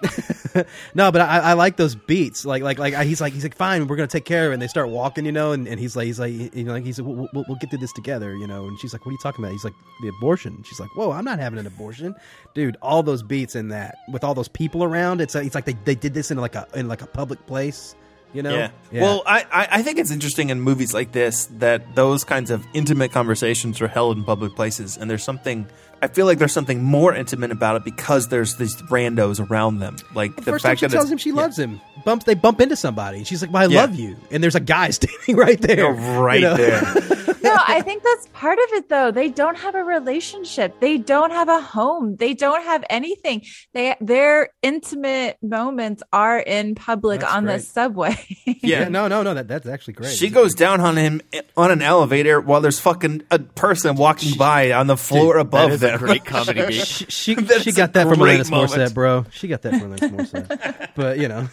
[0.95, 2.45] no, but I, I like those beats.
[2.45, 4.55] Like, like, like he's like, he's like, fine, we're gonna take care of it.
[4.55, 6.85] And they start walking, you know, and, and he's like, he's like, you know, like
[6.85, 8.67] he's like, we'll, we'll, we'll get through this together, you know.
[8.67, 9.53] And she's like, what are you talking about?
[9.53, 10.63] He's like, the abortion.
[10.69, 12.15] She's like, whoa, I'm not having an abortion,
[12.55, 12.77] dude.
[12.83, 15.21] All those beats in that with all those people around.
[15.21, 17.95] It's it's like they, they did this in like a in like a public place,
[18.33, 18.71] you know.
[18.91, 19.01] Yeah.
[19.01, 22.65] Well, I, I I think it's interesting in movies like this that those kinds of
[22.75, 25.67] intimate conversations are held in public places, and there's something.
[26.03, 29.97] I feel like there's something more intimate about it because there's these randos around them.
[30.15, 32.61] Like the First time fact she that tells him she loves him, bumps they bump
[32.61, 33.81] into somebody, and she's like, "Well, I Yeah.
[33.83, 36.57] love you," and there's a guy standing right there, Oh, right you know?
[36.57, 36.83] there.
[37.43, 39.11] no, I think that's part of it though.
[39.13, 40.81] They don't have a relationship.
[40.81, 42.17] They don't have a home.
[42.17, 43.43] They don't have anything.
[43.73, 47.57] They their intimate moments are in public That's on great.
[47.59, 48.17] the subway.
[48.63, 49.35] yeah, no, no, no.
[49.35, 50.13] That that's actually great.
[50.13, 51.21] She goes down on him
[51.57, 55.81] on an elevator while there's fucking a person walking by on the floor above is
[55.95, 56.87] a great comedy beat.
[56.87, 58.73] She she, she got that from great Alanis moment.
[58.73, 59.27] Morissette, bro.
[59.33, 60.91] She got that from Alanis Morissette.
[60.97, 61.49] but you know,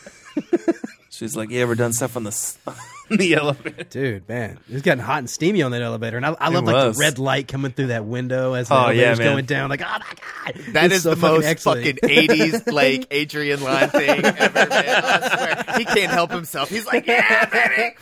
[1.12, 2.56] She's like, "You ever done stuff on the
[3.12, 6.30] on the elevator?" dude, man, it's getting hot and steamy on that elevator, and I,
[6.40, 9.28] I love like the red light coming through that window as the Oh, elevator's man.
[9.34, 9.70] going down.
[9.70, 11.86] Like, oh my god, That It's is so the most excellent.
[12.00, 15.04] fucking eighties like Adrian Lyne thing ever, man.
[15.04, 15.78] I swear.
[15.80, 16.70] He can't help himself.
[16.70, 17.96] He's like, Yeah, baby.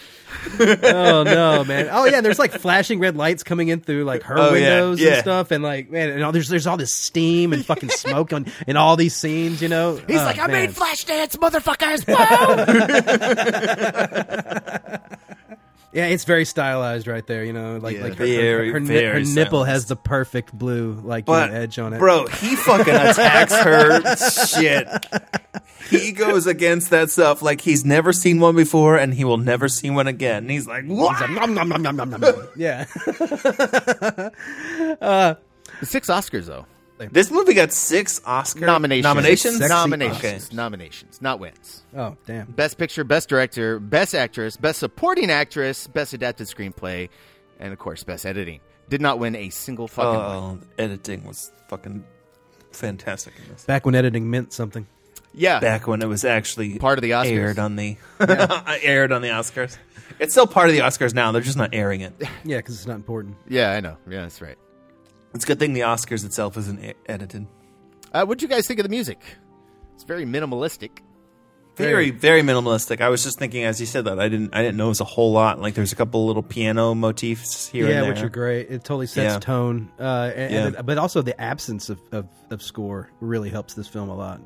[0.60, 1.90] Oh no, man!
[1.92, 5.00] Oh yeah, there's like flashing red lights coming in through like her Oh, yeah, windows
[5.02, 5.10] yeah.
[5.14, 8.34] and stuff, and like man, and all, there's there's all this steam and fucking smoke
[8.34, 9.96] on in all these scenes, you know.
[10.08, 10.52] He's Oh, like, I man.
[10.52, 12.04] made Flashdance, motherfuckers.
[15.92, 16.00] Whoa!
[16.00, 17.44] Yeah, it's very stylized right there.
[17.44, 18.04] You know, like Yeah.
[18.04, 21.34] like her, Very, her, her, ni- very her nipple has the perfect blue like you
[21.34, 22.00] But know, edge on it.
[22.00, 24.16] bro, he fucking attacks her
[24.46, 24.88] shit.
[25.90, 29.70] He goes against that stuff like he's never seen one before, and he will never
[29.70, 30.44] see one again.
[30.44, 32.48] And he's like, "What?" He's like, nom, nom, nom, nom, nom, nom, nom.
[32.58, 32.86] yeah.
[35.02, 35.36] Uh,
[35.84, 36.66] Six Oscars though.
[36.98, 39.04] This movie got six Oscar Nominations.
[39.04, 39.58] Nominations.
[39.58, 40.48] Sexy Nominations.
[40.48, 40.56] Okay.
[40.56, 41.84] Nominations, not wins.
[41.96, 42.48] Oh damn.
[42.52, 47.10] Best Picture, Best Director, Best Actress, Best Supporting Actress, Best Adapted Screenplay,
[47.60, 48.60] and of course, Best Editing.
[48.90, 50.62] Did not win a single fucking oh, one.
[50.64, 52.04] Oh, editing was fucking
[52.72, 53.66] fantastic in this.
[53.66, 54.88] Back when editing meant something.
[55.34, 55.60] Yeah.
[55.60, 57.32] Back when it was actually Part of the Oscars.
[57.32, 57.98] aired on the
[58.82, 59.78] aired on the Oscars.
[60.20, 61.32] It's still part of the Oscars now.
[61.32, 62.14] They're just not airing it.
[62.44, 63.36] Yeah, because it's not important.
[63.48, 63.98] Yeah, I know.
[64.10, 64.58] Yeah, that's right.
[65.34, 67.48] It's a good thing the Oscars itself isn't edited.
[68.14, 69.22] Uh, what do you guys think of the music?
[69.96, 71.00] It's very minimalistic.
[71.76, 73.02] Very, very minimalistic.
[73.02, 75.32] I was just thinking as you said that I didn't, I didn't notice a whole
[75.32, 75.60] lot.
[75.62, 78.14] Like there's a couple little piano motifs here yeah, and there.
[78.14, 78.72] which are great.
[78.72, 79.40] It totally sets Yeah.
[79.40, 79.92] tone.
[80.00, 80.68] Uh, and, Yeah.
[80.78, 84.42] and- but also the absence of, of, of score really helps this film a lot.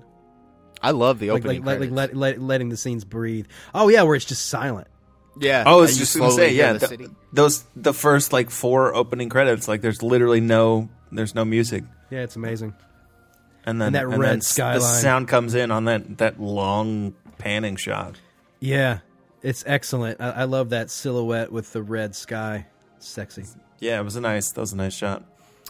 [0.81, 1.95] I love the opening like, like, credits.
[1.95, 3.45] let, let, letting the scenes breathe.
[3.73, 4.87] Oh yeah, where it's just silent.
[5.39, 5.63] Yeah.
[5.65, 9.29] Oh, I was just gonna say, yeah, the th- those the first like four opening
[9.29, 9.67] credits.
[9.67, 12.73] Like there's literally no, there's no music, Yeah, it's amazing.
[13.65, 14.79] and then And that then red s- skyline.
[14.79, 18.15] The sound comes in on that that long panning shot.
[18.59, 18.99] Yeah,
[19.41, 20.19] it's excellent.
[20.21, 22.67] I, I love that silhouette with the red sky.
[22.99, 23.45] Sexy.
[23.79, 24.51] Yeah, it was a nice.
[24.51, 25.23] That was a nice shot.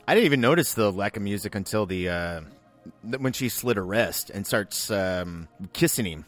[0.08, 2.42] I didn't even notice the lack of music until the uh,
[3.04, 6.26] when she slid her wrist and starts um, kissing him,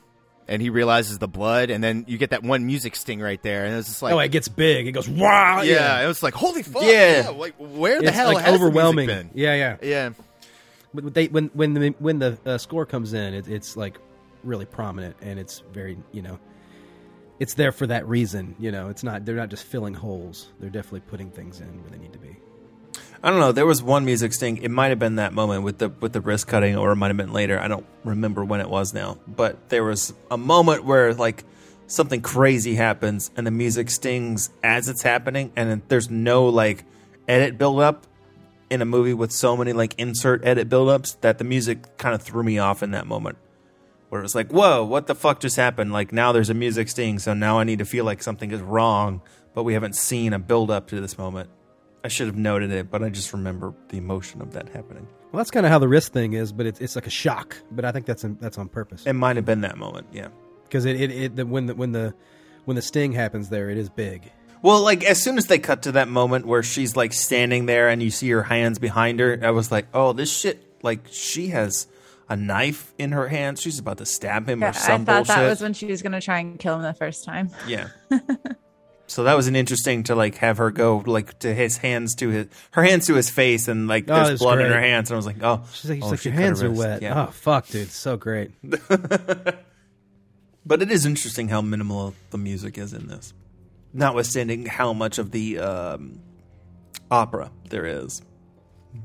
[0.48, 3.66] and he realizes the blood, and then you get that one music sting right there,
[3.66, 4.88] and it's just like, oh, it gets big.
[4.88, 5.62] It goes wow.
[5.62, 7.32] yeah, it was like, holy fuck, Yeah.
[7.36, 9.08] like where the It's, hell like, has the music overwhelming.
[9.08, 9.30] been?
[9.34, 10.10] Yeah, yeah, yeah.
[10.94, 13.98] But they when when the when the uh, score comes in, it, it's like
[14.44, 16.38] really prominent and it's very you know,
[17.40, 18.56] it's there for that reason.
[18.60, 20.52] You know, it's not they're not just filling holes.
[20.60, 22.36] They're definitely putting things in where they need to be.
[23.24, 23.54] I don't know.
[23.54, 24.58] There was one music sting.
[24.58, 27.08] It might have been that moment with the with the wrist cutting, or it might
[27.08, 27.58] have been later.
[27.58, 29.18] I don't remember when it was now.
[29.26, 31.46] But there was a moment where like
[31.88, 36.84] something crazy happens, and the music stings as it's happening, and there's no like
[37.26, 38.06] edit build up
[38.70, 42.14] in a movie with so many like insert edit build ups that the music kind
[42.14, 43.38] of threw me off in that moment.
[44.10, 45.94] Where it was like, whoa, what the fuck just happened?
[45.94, 48.60] Like now there's a music sting, so now I need to feel like something is
[48.60, 49.22] wrong,
[49.54, 51.50] but we haven't seen a build up to this moment.
[52.04, 55.08] I should have noted it, but I just remember the emotion of that happening.
[55.32, 57.56] Well, that's kind of how the wrist thing is, but it's it's like a shock.
[57.72, 59.06] But I think that's in, that's on purpose.
[59.06, 60.28] It might have been that moment, yeah.
[60.64, 62.14] because it, it, it the, when the when the
[62.66, 64.32] when the sting happens there, it is big.
[64.62, 67.90] Well, like as soon as they cut to that moment where she's like standing there
[67.90, 70.64] and you see her hands behind her, I was like, "Oh, this shit!
[70.84, 71.88] Like she has
[72.30, 73.60] a knife in her hand.
[73.60, 75.88] She's about to stab him Yeah, or some I thought bullshit." that was when she
[75.88, 77.50] was going to try and kill him the first time.
[77.68, 77.88] yeah.
[79.14, 82.30] so that was an interesting to like have her go like to his hands to
[82.30, 85.10] his her hands to his face and like Oh, there's that's blood in her hands
[85.10, 86.64] and I was like, "Oh, She's like, she's oh, like she your cut her hands
[86.64, 87.02] are wrist." wet.
[87.02, 87.28] Yeah.
[87.28, 88.52] Oh fuck, dude, so great.
[90.66, 93.34] But it is interesting how minimal the music is in this,
[93.92, 96.22] notwithstanding how much of the um,
[97.12, 98.22] opera there is.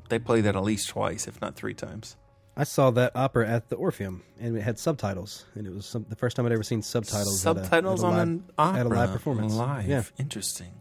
[0.08, 2.16] They play that at least twice, if not three times.
[2.60, 6.04] I saw that opera at the Orpheum, and it had subtitles, and it was some,
[6.08, 7.46] the first time I'd ever seen subtitles.
[7.46, 9.54] at a- Subtitles at a on live, an opera at a live performance.
[9.54, 10.72] Live, Yeah, interesting.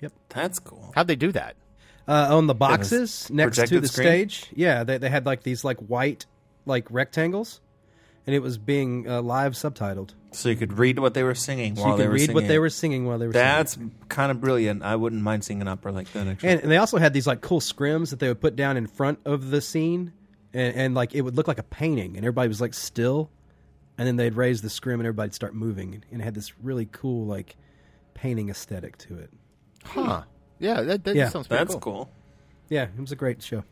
[0.00, 0.90] Yep, that's cool.
[0.94, 1.54] How'd they do that?
[2.08, 4.06] uh, on the boxes next to the screen?
[4.28, 4.46] stage.
[4.54, 6.26] Yeah, they they had like these like white
[6.66, 7.60] like rectangles,
[8.26, 10.14] and it was being uh, live subtitled.
[10.32, 12.20] So you could read what they were singing So while you they could were read
[12.22, 12.34] singing.
[12.34, 13.76] what they were singing while they were That's
[14.08, 14.82] kind of brilliant.
[14.82, 16.26] I wouldn't mind singing an opera like that.
[16.26, 18.78] Actually, And, and they also had these like cool scrims that they would put down
[18.78, 20.12] in front of the scene,
[20.54, 23.30] and, and like it would look like a painting, and everybody was like still,
[23.98, 26.88] and then they'd raise the scrim and everybody'd start moving, and it had this really
[26.92, 27.56] cool like
[28.14, 29.30] painting aesthetic to it.
[29.84, 30.22] Huh?
[30.58, 31.28] Yeah, that, that Yeah.
[31.28, 31.80] sounds pretty that's cool.
[32.06, 32.10] cool.
[32.68, 33.64] Yeah, it was a great show.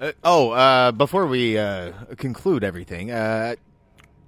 [0.00, 3.54] Uh, oh, uh, before we uh, conclude everything, uh,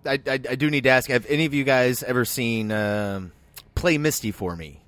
[0.06, 3.32] I, I, I do need to ask: Have any of you guys ever seen um,
[3.74, 4.82] "Play Misty for Me"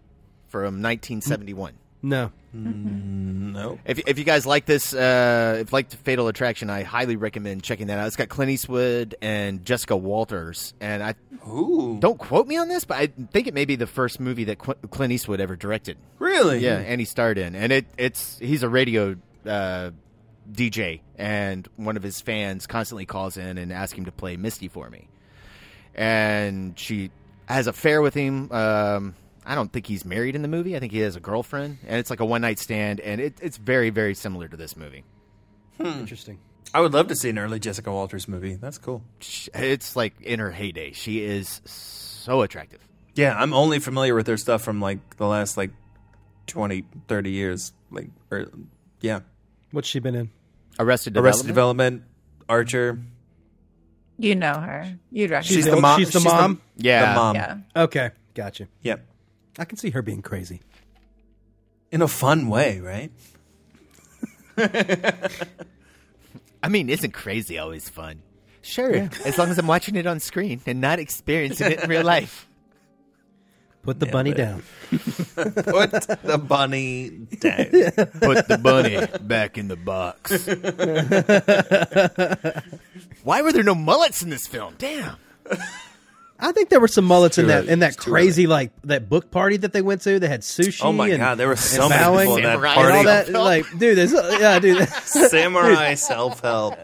[0.48, 1.74] from 1971?
[2.02, 3.78] No, no.
[3.84, 7.88] If if you guys like this, uh, if like Fatal Attraction, I highly recommend checking
[7.88, 8.06] that out.
[8.06, 11.14] It's got Clint Eastwood and Jessica Walters, and I
[11.46, 11.98] Ooh.
[12.00, 14.58] don't quote me on this, but I think it may be the first movie that
[14.58, 15.98] Qu- Clint Eastwood ever directed.
[16.18, 16.60] Really?
[16.60, 19.90] Yeah, and he starred in, and it it's he's a radio uh,
[20.50, 24.68] DJ, and one of his fans constantly calls in and asks him to play Misty
[24.68, 25.08] for me,
[25.94, 27.10] and she
[27.46, 28.50] has a affair with him.
[28.50, 29.14] Um,
[29.50, 30.76] I don't think he's married in the movie.
[30.76, 33.34] I think he has a girlfriend, and it's like a one night stand, and it,
[33.42, 35.02] it's very very similar to this movie.
[35.76, 35.86] Hmm.
[35.86, 36.38] interesting.
[36.72, 38.54] I would love to see an early Jessica Walters movie.
[38.54, 39.02] That's cool.
[39.52, 40.92] It's like in her heyday.
[40.92, 42.78] She is so attractive.
[43.16, 45.72] Yeah, I'm only familiar with her stuff from like the last like
[46.46, 47.72] 20, 30 years.
[47.90, 48.46] Like, or,
[49.00, 49.20] yeah,
[49.72, 50.30] What's she been in?
[50.78, 52.02] Arrested Arrested Development.
[52.02, 53.00] Development, Archer.
[54.16, 54.96] You know her.
[55.10, 55.98] You'd recognize She's the mom.
[55.98, 56.60] She's the she's mom?
[56.76, 57.14] Yeah.
[57.14, 57.34] the mom.
[57.34, 57.56] Yeah.
[57.74, 58.68] Okay, gotcha.
[58.82, 59.09] Yep.
[59.60, 60.60] I can see her being crazy.
[61.92, 63.12] In a fun way, right?
[66.62, 68.22] I mean, isn't crazy always fun?
[68.62, 72.04] Sure, as long as I'm watching it on screen and not experiencing it in real
[72.04, 72.46] life.
[73.82, 74.62] Put the Yeah, bunny but- down.
[74.90, 75.92] Put
[76.22, 77.64] the bunny down.
[78.20, 80.30] Put the bunny back in the box.
[83.24, 84.74] Why were there no mullets in this film?
[84.78, 85.16] Damn.
[86.42, 87.68] I think there were some mullets in that early.
[87.70, 90.18] in that It's too crazy like that book party that they went to.
[90.18, 90.80] They had sushi.
[90.84, 92.96] Oh my and, god, there were so many bowing people in that Samurai and party.
[92.98, 93.28] all that.
[93.30, 94.88] Like, dude, there's yeah, dude.
[95.04, 96.76] Samurai self help.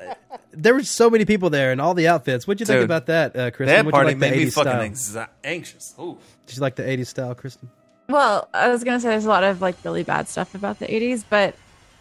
[0.52, 2.46] there were so many people there and all the outfits.
[2.46, 3.66] What'd you think about that, uh, Kristen?
[3.66, 5.24] That What'd party you like made the me 80s fucking style?
[5.24, 5.94] exa- anxious.
[5.98, 6.18] Ooh.
[6.46, 7.68] Did you like the '80s style, Kristen?
[8.08, 10.86] Well, I was gonna say there's a lot of like really bad stuff about the
[10.86, 11.54] 80s, but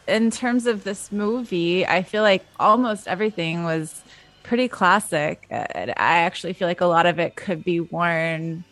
[0.08, 4.04] in terms of this movie, I feel like almost everything was
[4.48, 5.46] pretty classic.
[5.52, 5.66] Uh,
[5.98, 8.64] I actually feel like a lot of it could be worn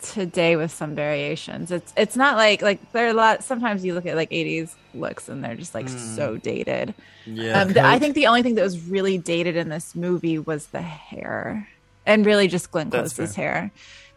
[0.00, 1.70] today with some variations.
[1.72, 3.42] It's it's not like like there are a lot.
[3.44, 6.94] Sometimes you look at like 80s looks and they're just like so dated.
[7.26, 7.62] Yeah.
[7.62, 10.66] Um, the- I think the only thing that was really dated in this movie was
[10.68, 11.68] the hair,
[12.06, 13.52] and really just Glenn That's Close's fair.
[13.52, 13.70] hair,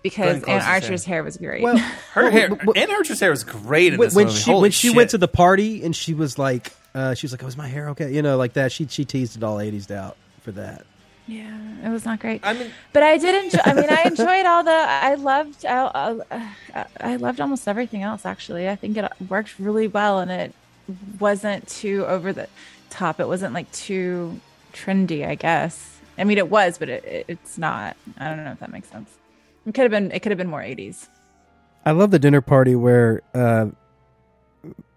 [0.04, 1.16] because Glenn Anne Close's Archer's hair.
[1.16, 1.24] hair.
[1.24, 1.62] was great.
[1.64, 1.78] Well,
[2.14, 4.38] Her well, hair, w- w- Archer's hair was great in when, this when movie.
[4.38, 7.32] she Holy when she went to the party and she was like Uh, she was
[7.34, 8.72] like, "Oh, is my hair okay?" You know, like that.
[8.72, 10.86] She she teased it all '80s out for that.
[11.32, 12.42] Yeah, it was not great.
[12.44, 13.60] I mean, but I did enjoy.
[13.64, 14.72] I mean, I enjoyed all the.
[14.72, 15.66] I loved.
[15.66, 16.20] I,
[16.76, 18.26] I, I loved almost everything else.
[18.26, 20.54] Actually, I think it worked really well, and it
[21.22, 22.50] wasn't too over the
[22.90, 23.22] top.
[23.22, 24.42] It wasn't like too
[24.74, 25.26] trendy.
[25.26, 26.00] I guess.
[26.18, 27.96] I mean, it was, but it, it, it's not.
[28.18, 29.10] I don't know if that makes sense.
[29.66, 30.12] It could have been.
[30.12, 31.08] It could have been more '80s.
[31.86, 33.68] I love the dinner party where uh,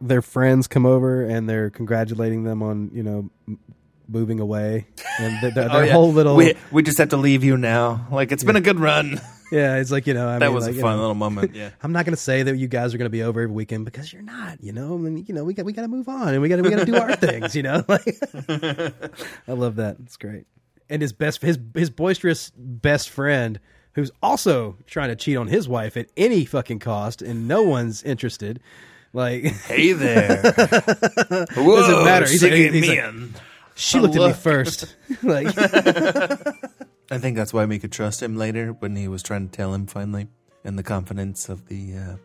[0.00, 3.60] their friends come over and they're congratulating them on you know m-
[4.08, 4.86] moving away,
[5.18, 5.92] and th- their, Oh, their yeah.
[5.92, 8.06] whole little We, we just have to leave you now.
[8.10, 9.20] Like it's been a good run.
[9.52, 11.14] yeah, it's like you know I That mean, was a like, you fun know, little
[11.14, 11.70] moment, yeah.
[11.82, 13.84] I'm not going to say that you guys are going to be over every weekend
[13.84, 14.62] because you're not.
[14.62, 16.48] You know, I mean, you know, we got we got to move on and we
[16.48, 17.54] got we got to do our things.
[17.56, 18.16] You know, like
[19.48, 19.96] I love that.
[20.04, 20.46] It's great.
[20.90, 23.58] And his best his his boisterous best friend
[23.92, 28.02] who's also trying to cheat on his wife at any fucking cost and no one's
[28.02, 28.60] interested.
[29.12, 30.42] Like, Hey there.
[30.42, 32.26] doesn't Whoa, matter.
[32.26, 32.98] He's like, he's like.
[33.74, 34.94] She A looked at me first.
[35.22, 35.46] like,
[37.10, 39.74] I think that's why we could trust him later when he was trying to tell
[39.74, 40.28] him finally
[40.64, 42.16] in the confidence of the uh,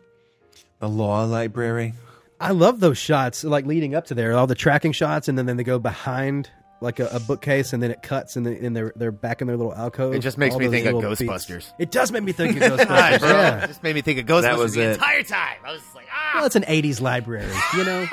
[0.78, 1.94] the law library.
[2.40, 5.44] I love those shots, like leading up to there, all the tracking shots, and then,
[5.46, 6.48] then they go behind
[6.80, 9.46] like a, a bookcase, and then it cuts, and, the, and they're they're back in
[9.46, 10.14] their little alcove.
[10.14, 11.22] It just makes All me those think of little beats.
[11.22, 11.72] Ghostbusters.
[11.78, 13.18] It does make me think of Ghostbusters.
[13.20, 13.28] bro.
[13.28, 14.92] yeah, It just made me think of Ghostbusters That was the it.
[14.92, 15.56] entire time.
[15.62, 16.32] I was like, ah.
[16.36, 18.06] well, it's an '80s library, you know.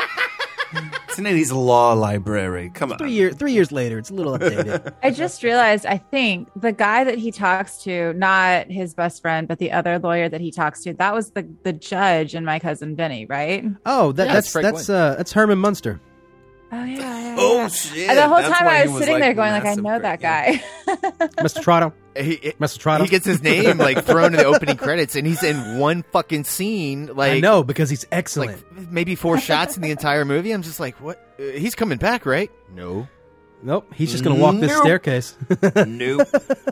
[1.08, 2.70] It's an 80s law library.
[2.76, 3.00] Come on.
[3.00, 4.94] three year three years later, it's a little updated.
[5.04, 5.88] I just realized.
[5.88, 9.98] I think the guy that he talks to, not his best friend, but the other
[9.98, 13.66] lawyer that he talks to, that was the the judge and my cousin Vinny, right?
[13.84, 16.00] Oh, that, Yeah, that's that's uh, that's Herman Munster.
[16.72, 17.00] Oh yeah.
[17.00, 18.10] yeah, Oh, shit.
[18.10, 20.00] And the whole That's time I was, was, sitting like, there going, like, I know
[20.00, 20.64] great, that guy.
[21.38, 21.64] Mr.
[21.64, 21.94] Trotto,
[22.24, 25.78] He, it- he gets his name like thrown in the opening credits, and he's in
[25.80, 27.08] one fucking scene.
[27.16, 28.52] Like no, because he's excellent.
[28.76, 30.52] like maybe four shots in the entire movie.
[30.52, 31.18] I'm just like, what?
[31.40, 32.52] Uh, he's coming back, right?
[32.74, 33.08] No.
[33.64, 34.82] nope, he's just gonna walk this Nope.
[34.84, 35.36] staircase.
[35.88, 36.28] Nope.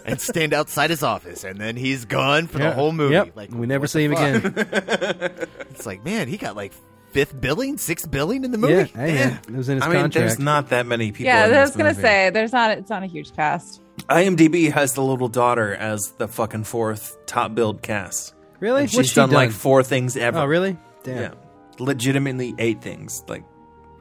[0.05, 2.69] and stand outside his office, and then he's gone for Yeah.
[2.69, 3.13] the whole movie.
[3.13, 3.31] Yep.
[3.35, 5.47] Like we never see him the again.
[5.71, 6.73] It's like, man, he got like
[7.11, 8.73] fifth billing, sixth billing in the movie.
[8.73, 11.25] Yeah, hey, man, it was in his I mean, there's not that many people.
[11.25, 12.01] yeah, in I was this gonna movie.
[12.01, 12.77] say there's not.
[12.77, 13.81] It's not a huge cast.
[14.09, 18.33] IMDb has the little daughter as the fucking fourth top billed cast.
[18.59, 18.81] really?
[18.81, 20.39] And What's she's she done, like four things ever.
[20.39, 20.77] Oh, really?
[21.03, 21.17] Damn.
[21.17, 21.31] Yeah,
[21.79, 23.23] legitimately eight things.
[23.27, 23.43] Like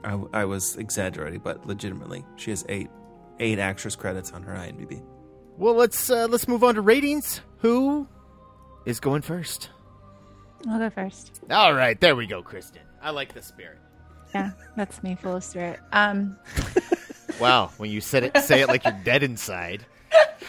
[0.03, 2.90] I, I was exaggerating, but legitimately, she has eight
[3.40, 5.03] eight actress credits on her IMDb.
[5.57, 7.40] Well, let's uh, let's move on to ratings.
[7.59, 8.09] Who
[8.84, 9.70] is going first?
[10.68, 11.40] I'll go first.
[11.51, 12.82] All right, there we go, Kristen.
[13.03, 13.78] I like the spirit.
[14.34, 15.78] Yeah, that's me, full of spirit.
[15.92, 16.36] Um,
[17.41, 19.85] Wow, when you said it, say it like you're dead inside.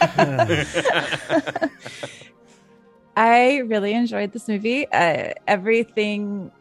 [3.16, 4.86] I really enjoyed this movie.
[4.92, 6.52] Uh, everything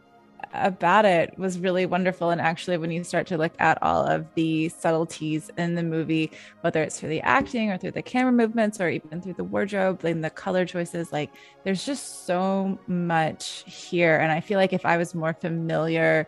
[0.53, 2.29] about it was really wonderful.
[2.29, 6.31] And actually, when you start to look at all of the subtleties in the movie,
[6.61, 10.03] whether it's through the acting or through the camera movements or even through the wardrobe
[10.05, 11.31] and the color choices, like
[11.63, 14.17] there's just so much here.
[14.17, 16.27] And I feel like if I was more familiar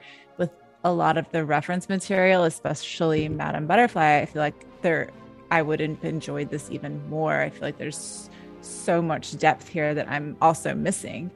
[0.88, 5.10] a lot of the reference material, especially Madame Butterfly, I feel like there
[5.52, 7.42] I would have enjoyed this even more.
[7.42, 8.30] I feel like there's
[8.62, 11.30] so much depth here that I'm also missing.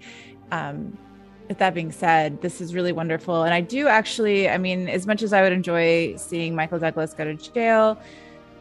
[0.51, 0.97] Um,
[1.49, 3.43] with that being said, this is really wonderful.
[3.43, 7.13] And I do actually, I mean, as much as I would enjoy seeing Michael Douglas
[7.13, 8.01] go to jail,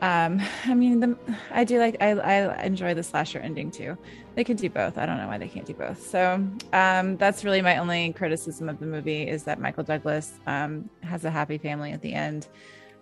[0.03, 1.17] um, I mean, the,
[1.53, 3.97] I do like, I, I enjoy the slasher ending too.
[4.37, 4.97] They could do both.
[4.97, 6.07] I don't know why they can't do both.
[6.07, 10.89] So um, that's really my only criticism of the movie is that Michael Douglas um,
[11.03, 12.47] has a happy family at the end.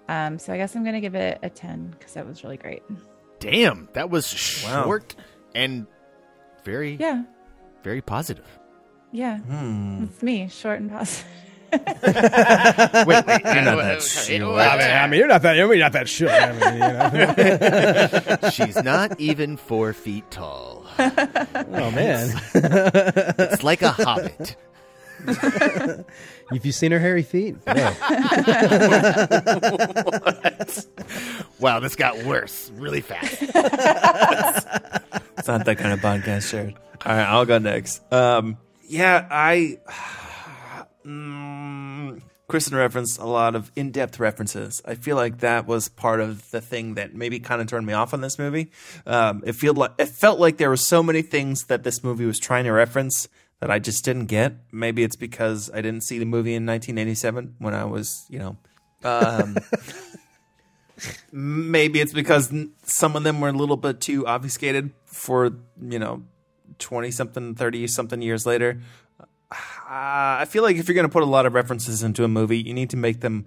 [0.09, 2.57] Um, so I guess I'm going to give it a 10 because that was really
[2.57, 2.83] great.
[3.41, 4.33] Damn, that was
[4.65, 4.85] Wow.
[4.85, 5.15] short
[5.55, 5.87] and
[6.65, 7.25] very, Yeah.
[7.85, 8.47] very positive.
[9.13, 9.39] Yeah.
[9.39, 10.05] Hmm.
[10.05, 11.27] It's me, short and positive.
[11.71, 11.85] Wait,
[13.27, 14.41] wait, You're not that short.
[14.59, 15.55] I mean, I mean, you're not that.
[15.57, 16.31] You're not that shit.
[16.31, 18.51] I mean, you know.
[18.51, 20.78] She's not even four feet tall.
[20.99, 24.57] Oh man, It's like a hobbit.
[25.27, 27.57] have you seen her hairy feet?
[27.67, 27.95] No.
[31.61, 33.37] Wow, this got worse really fast.
[33.43, 33.53] It's
[35.49, 36.75] not that kind of podcast, Jared.
[37.05, 38.01] All right, I'll go next.
[38.13, 39.79] Um, yeah, I.
[42.49, 44.81] Kristen referenced a lot of in-depth references.
[44.87, 47.93] I feel like that was part of the thing that maybe kind of turned me
[47.93, 48.71] off on this movie.
[49.07, 52.25] Um, it felt like it felt like there were so many things that this movie
[52.25, 53.29] was trying to reference
[53.61, 54.55] that I just didn't get.
[54.73, 58.57] Maybe it's because I didn't see the movie in 1987 when I was, you know.
[59.05, 59.59] Um,
[61.33, 62.53] maybe it's because
[62.85, 66.25] some of them were a little bit too obfuscated for you know
[66.79, 68.81] 20 something 30 something years later
[69.89, 72.59] i feel like if you're going to put a lot of references into a movie
[72.59, 73.47] you need to make them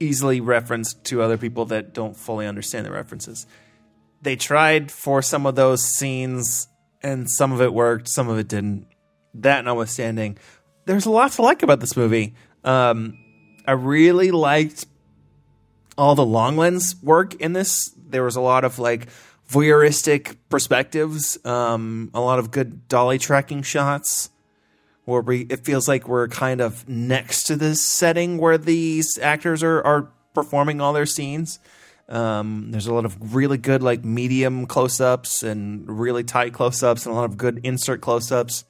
[0.00, 3.46] easily referenced to other people that don't fully understand the references.
[4.22, 6.68] They tried for some of those scenes,
[7.02, 8.86] and some of it worked, some of it didn't.
[9.34, 10.38] That notwithstanding,
[10.86, 12.34] there's a lot to like about this movie.
[12.64, 13.18] Um,
[13.66, 14.86] I really liked
[15.98, 17.90] all the long lens work in this.
[18.08, 19.08] There was a lot of like
[19.50, 24.30] voyeuristic perspectives, um, a lot of good dolly tracking shots
[25.06, 29.62] where we it feels like we're kind of next to this setting where these actors
[29.62, 31.58] are are performing all their scenes.
[32.08, 36.82] Um, there's a lot of really good like medium close ups and really tight close
[36.82, 38.64] ups and a lot of good insert close ups.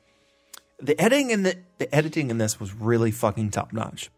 [0.79, 4.11] The editing in the the editing in this was really fucking top notch.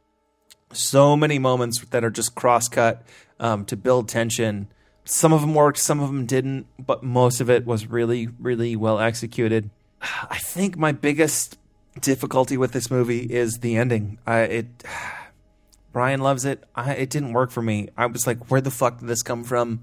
[0.73, 3.03] So many moments that are just cross cut
[3.41, 4.69] um, to build tension.
[5.05, 8.77] Some of them worked, some of them didn't, but most of it was really, really
[8.77, 9.71] well executed.
[10.03, 11.59] I think my biggest
[12.01, 14.18] difficulty with this movie is the ending.
[14.26, 14.84] I it
[15.92, 16.64] Brian loves it.
[16.74, 17.88] I, it didn't work for me.
[17.96, 19.80] I was like, where the fuck did this come from?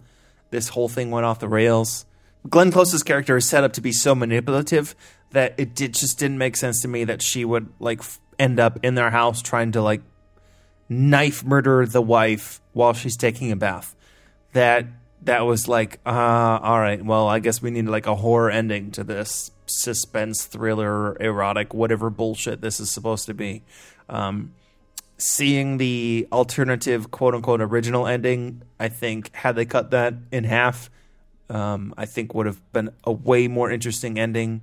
[0.52, 2.06] This whole thing went off the rails.
[2.48, 4.96] Glenn Close's character is set up to be so manipulative
[5.32, 8.02] that it did just didn't make sense to me that she would like
[8.38, 10.02] end up in their house trying to like
[10.88, 13.96] knife murder the wife while she's taking a bath.
[14.54, 14.86] That
[15.24, 16.10] that was like, uh,
[16.62, 21.16] all right, well, I guess we need like a horror ending to this suspense thriller,
[21.22, 23.64] erotic, whatever bullshit this is supposed to be.
[24.10, 24.54] Um,
[25.18, 30.90] seeing the alternative, quote unquote, original ending, I think had they cut that in half,
[31.50, 34.62] um, I think would have been a way more interesting ending.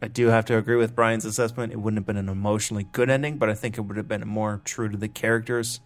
[0.00, 1.72] I do have to agree with Brian's assessment.
[1.72, 4.26] It wouldn't have been an emotionally good ending, but I think it would have been
[4.26, 5.80] more true to the characters.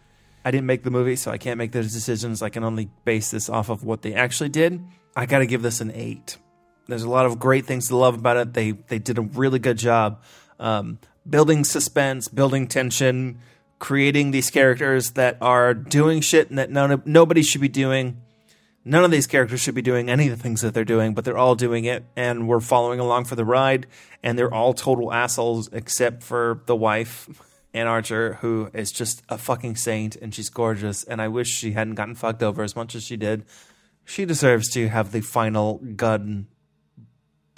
[0.45, 2.41] I didn't make the movie, so I can't make those decisions.
[2.41, 4.81] I can only base this off of what they actually did.
[5.15, 6.39] I got to give this an eight.
[6.89, 8.55] There's a lot of great things to love about it.
[8.55, 10.23] They they did a really good job
[10.59, 13.39] um, building suspense, building tension,
[13.79, 18.23] creating these characters that are doing shit that none nobody should be doing.
[18.85, 21.25] None of these characters should be doing any of the things that they're doing, but
[21.25, 23.89] they're all doing it, and we're following along for the ride.
[24.23, 27.29] And they're all total assholes except for the wife,
[27.75, 31.03] Anne Archer, who is just a fucking saint, and she's gorgeous.
[31.03, 33.45] And I wish she hadn't gotten fucked over as much as she did.
[34.05, 36.47] She deserves to have the final gun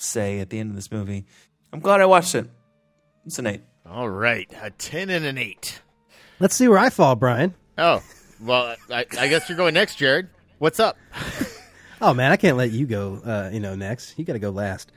[0.01, 1.27] say at the end of this movie.
[1.73, 2.49] I'm glad I watched it.
[3.27, 3.63] It's an eight.
[3.87, 5.81] All right, a ten and an eight.
[6.41, 7.55] Let's see where I fall, Brian.
[7.77, 8.03] Oh,
[8.41, 10.29] well, I, I guess you're going next, Jared.
[10.59, 10.97] What's up?
[12.01, 13.21] Oh man, I can't let you go.
[13.25, 14.17] Uh, you know, next.
[14.19, 14.93] You got to go last.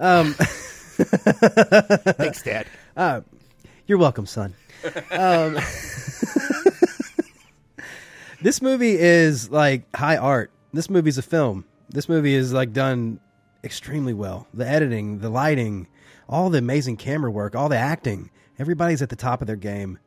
[0.00, 2.66] Um, Thanks, Dad.
[2.96, 3.20] Uh,
[3.86, 4.54] you're welcome, son.
[5.12, 5.54] Um,
[8.42, 10.50] this movie is like high art.
[10.72, 11.64] This movie's a film.
[11.88, 13.20] This movie is like done
[13.62, 14.46] extremely well.
[14.54, 15.88] The editing, the lighting,
[16.28, 18.30] all the amazing camera work, all the acting.
[18.58, 19.98] Everybody's at the top of their game.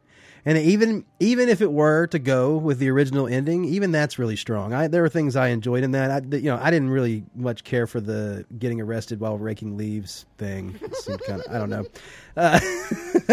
[0.45, 4.35] And even even if it were to go with the original ending, even that's really
[4.35, 4.73] strong.
[4.73, 6.11] I, there were things I enjoyed in that.
[6.11, 10.25] I, you know, I didn't really much care for the getting arrested while raking leaves
[10.37, 10.77] thing.
[10.81, 11.85] It kind of, I don't know.
[12.35, 12.59] Uh,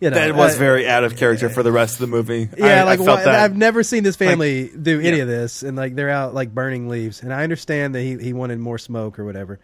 [0.00, 2.48] you know, that was uh, very out of character for the rest of the movie.
[2.56, 3.28] Yeah, I, like why- that.
[3.34, 5.22] I've never seen this family do any yeah.
[5.24, 7.20] of this, and like they're out like burning leaves.
[7.20, 9.58] And I understand that he, he wanted more smoke or whatever,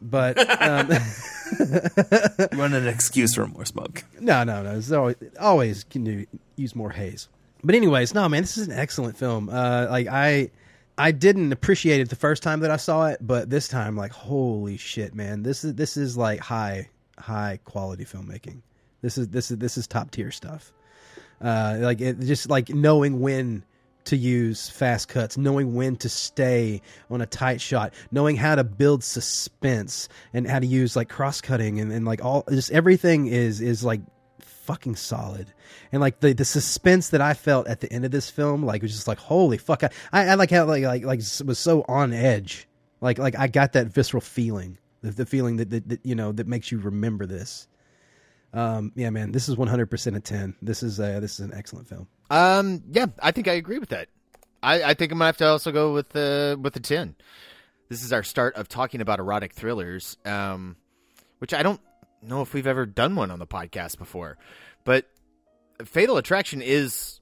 [0.00, 0.88] but um,
[2.52, 4.04] Run an excuse for more smoke.
[4.20, 4.76] no, no, no.
[4.76, 6.26] It's always always can do,
[6.56, 7.28] use more haze.
[7.62, 9.48] But anyways, no, man, this is an excellent film.
[9.48, 10.50] Uh, like I,
[10.98, 14.12] I didn't appreciate it the first time that I saw it, but this time, like,
[14.12, 16.88] holy shit, man, this is this is like high
[17.18, 18.60] high quality filmmaking.
[19.02, 20.72] This is this is this is top tier stuff.
[21.40, 23.64] Uh, like it, just like knowing when
[24.06, 26.80] to use fast cuts, knowing when to stay
[27.10, 31.40] on a tight shot, knowing how to build suspense and how to use like cross
[31.40, 34.00] cutting and, and like all just everything is is like
[34.40, 35.52] fucking solid.
[35.92, 38.82] And like the the suspense that I felt at the end of this film, like
[38.82, 39.84] it was just like holy fuck.
[39.84, 42.66] I, I, I like how like like like was so on edge.
[43.00, 46.32] Like like I got that visceral feeling, the, the feeling that, that that you know
[46.32, 47.68] that makes you remember this.
[48.56, 50.56] Um, yeah, man, this is one hundred percent a ten.
[50.62, 52.08] This is uh, this is an excellent film.
[52.30, 54.08] Um, yeah, I think I agree with that.
[54.62, 57.16] I, I think I'm gonna have to also go with the with the ten.
[57.90, 60.76] This is our start of talking about erotic thrillers, um,
[61.38, 61.80] which I don't
[62.22, 64.38] know if we've ever done one on the podcast before,
[64.84, 65.04] but
[65.84, 67.20] Fatal Attraction is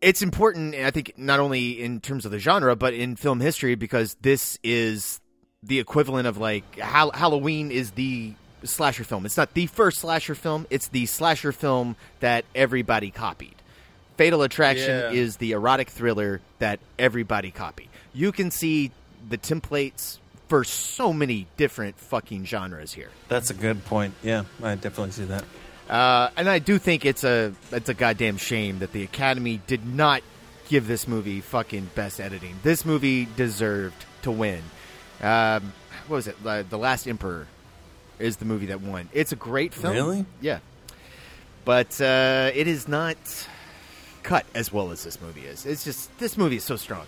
[0.00, 0.74] it's important.
[0.74, 4.58] I think not only in terms of the genre, but in film history because this
[4.64, 5.20] is
[5.62, 8.34] the equivalent of like Hal- Halloween is the
[8.64, 9.26] slasher film.
[9.26, 10.66] It's not the first slasher film.
[10.70, 13.54] It's the slasher film that everybody copied.
[14.16, 15.10] Fatal Attraction Yeah.
[15.10, 17.88] is the erotic thriller that everybody copied.
[18.14, 18.90] You can see
[19.28, 20.18] the templates
[20.48, 23.08] for so many different fucking genres here.
[23.28, 24.14] That's a good point.
[24.22, 25.44] Yeah, I definitely see that.
[25.88, 29.84] Uh, and I do think it's a it's a goddamn shame that the Academy did
[29.86, 30.22] not
[30.68, 32.54] give this movie fucking best editing.
[32.62, 34.62] This movie deserved to win.
[35.22, 35.72] Um,
[36.06, 36.36] what was it?
[36.44, 37.46] Uh, the Last Emperor
[38.22, 39.08] is the movie that won.
[39.12, 39.92] It's a great film.
[39.94, 40.26] Really?
[40.40, 40.60] Yeah.
[41.64, 43.16] But uh, it is not
[44.22, 45.66] cut as well as this movie is.
[45.66, 47.06] It's just this movie is so strong.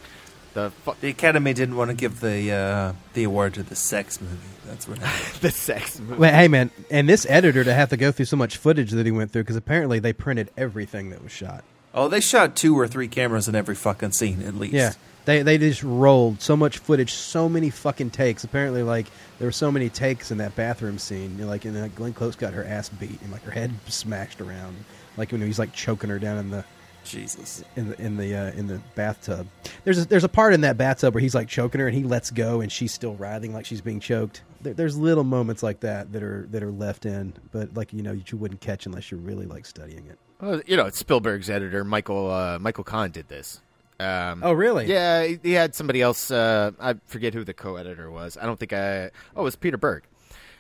[0.55, 4.21] The fu- The Academy didn't want to give the uh, the award to the sex
[4.21, 4.37] movie.
[4.67, 5.35] That's what happened.
[5.41, 6.21] the sex movie.
[6.21, 9.05] Well, hey man, and this editor to have to go through so much footage that
[9.05, 11.65] he went through because apparently they printed everything that was shot.
[11.95, 14.75] Oh, they shot two or three cameras in every fucking scene at least.
[14.75, 14.93] Yeah,
[15.25, 18.45] they they just rolled so much footage, so many fucking takes.
[18.45, 19.07] Apparently, like
[19.39, 21.37] there were so many takes in that bathroom scene.
[21.39, 23.73] You know, like, and like, Glenn Close got her ass beat and like her head
[23.87, 24.77] smashed around,
[25.17, 26.65] like when he's like choking her down in the
[27.05, 29.47] Jesus in the in the uh, in the bathtub.
[29.85, 32.03] There's a, there's a part in that bathtub where he's like choking her and he
[32.03, 34.43] lets go and she's still writhing like she's being choked.
[34.63, 38.03] There, there's little moments like that that are that are left in, but like you
[38.03, 40.19] know you wouldn't catch unless you're really like studying it.
[40.41, 43.61] Well, you know, it's Spielberg's editor, Michael uh, Michael Kahn, did this.
[44.01, 44.87] Um, Oh, really?
[44.87, 46.31] Yeah, he, he had somebody else.
[46.31, 48.37] Uh, I forget who the co-editor was.
[48.41, 49.11] I don't think I.
[49.37, 50.05] Oh, it was Peter Berger.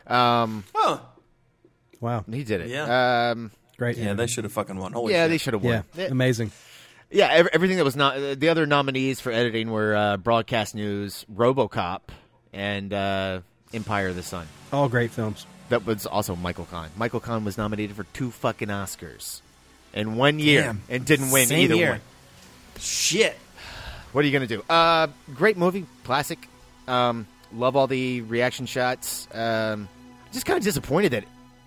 [0.06, 1.00] Um, oh,
[2.00, 2.68] wow, he did it.
[2.68, 3.30] Yeah.
[3.32, 3.96] Um, Great.
[3.96, 4.92] Yeah, they should have fucking won.
[4.92, 5.30] Holy yeah, shit.
[5.30, 5.82] they should have won.
[5.96, 6.52] Yeah, amazing.
[7.10, 10.74] Yeah, ev- everything that was not uh, the other nominees for editing were uh, Broadcast
[10.74, 12.00] News, RoboCop,
[12.52, 13.40] and uh,
[13.72, 14.46] Empire of the Sun.
[14.72, 15.46] All great films.
[15.70, 16.90] That was also Michael Kahn.
[16.96, 19.40] Michael Kahn was nominated for two fucking Oscars
[19.94, 20.82] in one year Damn.
[20.90, 21.90] and didn't win Same either year.
[21.92, 22.00] one.
[22.78, 23.36] Shit.
[24.12, 24.62] What are you gonna do?
[24.68, 26.46] Uh, great movie, classic.
[26.86, 29.26] Um, love all the reaction shots.
[29.32, 29.88] Um,
[30.32, 31.24] just kind of disappointed that,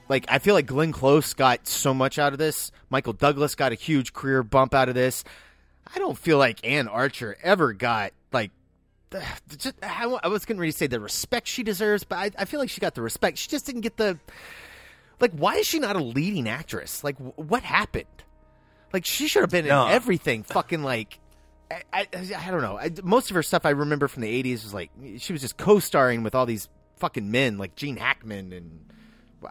[0.10, 2.72] like, I feel like Glenn Close got so much out of this.
[2.90, 5.24] Michael Douglas got a huge career bump out of this.
[5.94, 8.52] I don't feel like Anne Archer ever got like.
[9.10, 9.24] the-
[9.58, 12.60] Just, I I was going to say the respect she deserves, but I, I feel
[12.60, 13.38] like she got the respect.
[13.38, 14.20] She just didn't get the
[15.20, 15.32] like.
[15.32, 17.04] Why is she not a leading actress?
[17.04, 18.06] Like, wh- what happened?
[18.94, 19.88] Like, she should have been No.
[19.88, 20.44] in everything.
[20.44, 21.20] Fucking like,
[21.70, 22.78] I, I, I don't know.
[22.78, 25.58] I, most of her stuff I remember from the '80s was like she was just
[25.58, 28.84] co-starring with all these fucking men, like Gene Hackman and.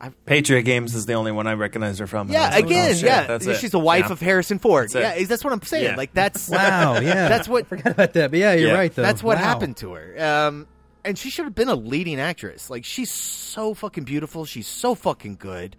[0.01, 2.29] I, Patriot Games is the only one I recognize her from.
[2.29, 3.57] Yeah, was like, again, oh, shit, yeah, that's it.
[3.59, 4.13] she's the wife Yeah.
[4.15, 4.91] of Harrison Ford.
[4.91, 5.21] That's.
[5.21, 5.85] Yeah, that's what I'm saying.
[5.85, 5.95] Yeah.
[5.97, 7.29] Like that's Wow, yeah.
[7.29, 8.33] that's what I forgot about that.
[8.33, 8.75] But yeah, you're Yeah.
[8.75, 9.03] right though.
[9.03, 9.45] that's what Wow.
[9.45, 10.17] happened to her.
[10.49, 10.67] Um,
[11.07, 12.69] and she should have been a leading actress.
[12.69, 14.45] Like she's so fucking beautiful.
[14.45, 15.77] She's so fucking good.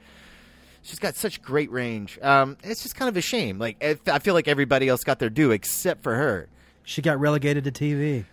[0.81, 2.17] She's got such great range.
[2.21, 3.59] Um, it's just kind of a shame.
[3.59, 6.47] Like I I feel like everybody else got their due except for her.
[6.83, 8.25] She got relegated to TV.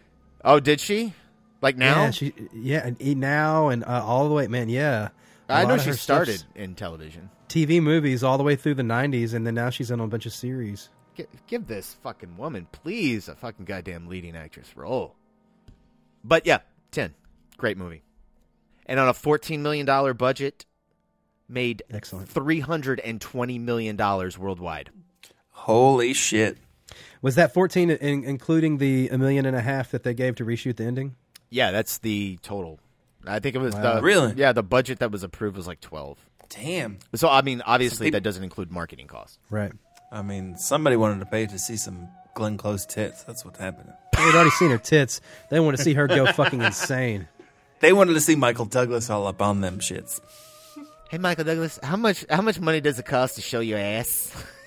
[0.44, 1.12] Oh, did she?
[1.60, 2.04] Like now?
[2.04, 4.68] Yeah, she yeah, and now and uh, all the way, man.
[4.68, 5.08] Yeah,
[5.48, 7.30] A I know she started stuff's in television.
[7.48, 10.26] TV movies all the way through the '90s, and then now she's in a bunch
[10.26, 10.90] of series.
[11.16, 15.14] Gi- give this fucking woman, please, a fucking goddamn leading actress role.
[16.22, 16.58] But yeah,
[16.94, 17.14] ten,
[17.56, 18.02] great movie,
[18.86, 20.64] and on a fourteen million dollar budget,
[21.48, 22.28] made Excellent.
[22.28, 24.90] three hundred and twenty million dollars worldwide.
[25.50, 26.58] Holy shit.
[27.22, 30.44] Was that 14, in, including the a million and a half that they gave to
[30.44, 31.16] reshoot the ending?
[31.48, 32.78] Yeah, that's the total.
[33.26, 33.94] I think it was Wow.
[33.96, 34.34] the Really?
[34.36, 36.18] Yeah, the budget that was approved was like twelve.
[36.50, 36.98] Damn.
[37.14, 39.38] So I mean, obviously peop- that doesn't include marketing costs.
[39.50, 39.72] Right.
[40.12, 43.22] I mean, somebody wanted to pay to see some Glenn Close tits.
[43.24, 43.92] That's what happened.
[44.16, 45.20] They'd already seen her tits.
[45.50, 47.28] They want to see her go fucking insane.
[47.80, 50.20] They wanted to see Michael Douglas all up on them shits.
[51.10, 54.32] Hey, Michael Douglas, how much how much money does it cost to show your ass?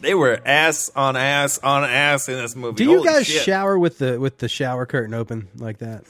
[0.00, 2.76] They were ass on ass on ass in this movie.
[2.76, 3.42] Do you Holy guys shit.
[3.42, 6.04] shower with the with the shower curtain open like that?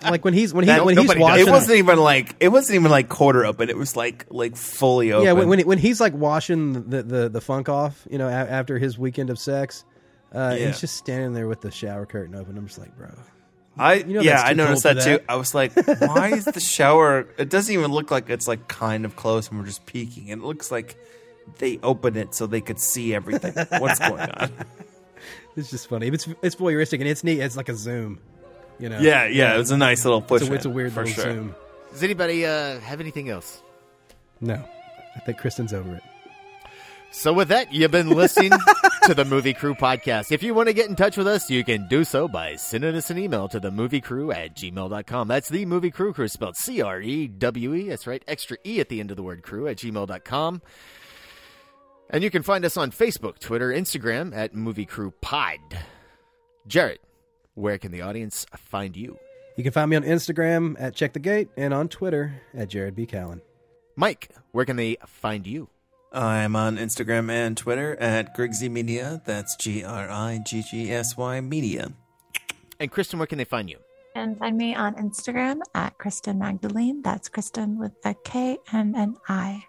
[0.02, 1.18] like when he's when he That- when he's does.
[1.18, 1.46] washing.
[1.46, 3.68] It wasn't even like it wasn't even like quarter open.
[3.68, 5.26] It was like like fully open.
[5.26, 8.30] yeah, when when, when he's like washing the, the, the funk off, you know, a,
[8.30, 9.84] after his weekend of sex,
[10.34, 10.68] uh, Yeah.
[10.68, 12.56] he's just standing there with the shower curtain open.
[12.56, 13.08] I'm just like, bro.
[13.78, 15.24] I You know yeah, I noticed cold that, too.
[15.28, 17.26] I was like, why is the shower?
[17.38, 20.30] It doesn't even look like it's like kind of close, and we're just peeking.
[20.30, 20.96] And it looks like
[21.58, 23.52] they opened it so they could see everything.
[23.80, 24.52] What's going on?
[25.56, 26.08] It's just funny.
[26.08, 27.40] It's it's voyeuristic and it's neat.
[27.40, 28.20] It's like a zoom,
[28.78, 29.00] you know.
[29.00, 30.42] Yeah, yeah, it was a nice little push.
[30.42, 31.32] It's a, it's a weird for little sure.
[31.32, 31.54] zoom.
[31.90, 33.62] Does anybody uh, have anything else?
[34.40, 34.62] No,
[35.14, 36.02] I think Kristen's over it.
[37.10, 38.50] So with that, you've been listening
[39.04, 40.30] to the Movie Crew podcast.
[40.32, 42.94] If you want to get in touch with us, you can do so by sending
[42.94, 45.28] us an email to the movie crew at gmail.com.
[45.28, 47.88] That's the movie crew crew spelled C-R-E-W-E.
[47.88, 48.22] That's right.
[48.28, 50.60] Extra E at the end of the word crew at gmail.com.
[52.10, 55.58] And you can find us on Facebook, Twitter, Instagram at Movie Crew Pod.
[56.66, 57.00] Jared,
[57.54, 59.18] where can the audience find you?
[59.56, 62.94] You can find me on Instagram at Check the Gate and on Twitter at Jared
[62.94, 63.06] B.
[63.06, 63.40] Callen.
[63.96, 65.68] Mike, where can they find you?
[66.12, 69.22] I'm on Instagram and Twitter at Griggsy Media.
[69.24, 71.92] That's G R I G G S Y Media.
[72.78, 73.78] And Kristen, where can they find you?
[74.14, 77.02] And find me on Instagram at Kristen Magdalene.
[77.02, 79.64] That's Kristen with a K and an I.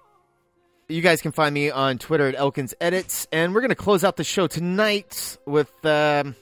[0.90, 4.06] You guys can find me on Twitter at Elkins Edits, and we're going to close
[4.06, 6.34] out the show tonight with um,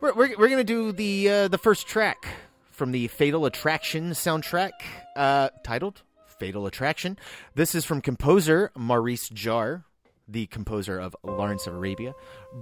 [0.00, 2.26] we're we're, we're going to do the uh, the first track
[2.72, 4.72] from the Fatal Attraction soundtrack,
[5.14, 6.02] uh, titled
[6.40, 7.16] "Fatal Attraction."
[7.54, 9.84] This is from composer Maurice Jarre,
[10.26, 12.16] the composer of Lawrence of Arabia.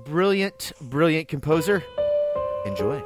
[0.05, 1.83] Brilliant, brilliant composer.
[2.67, 3.03] Enjoy.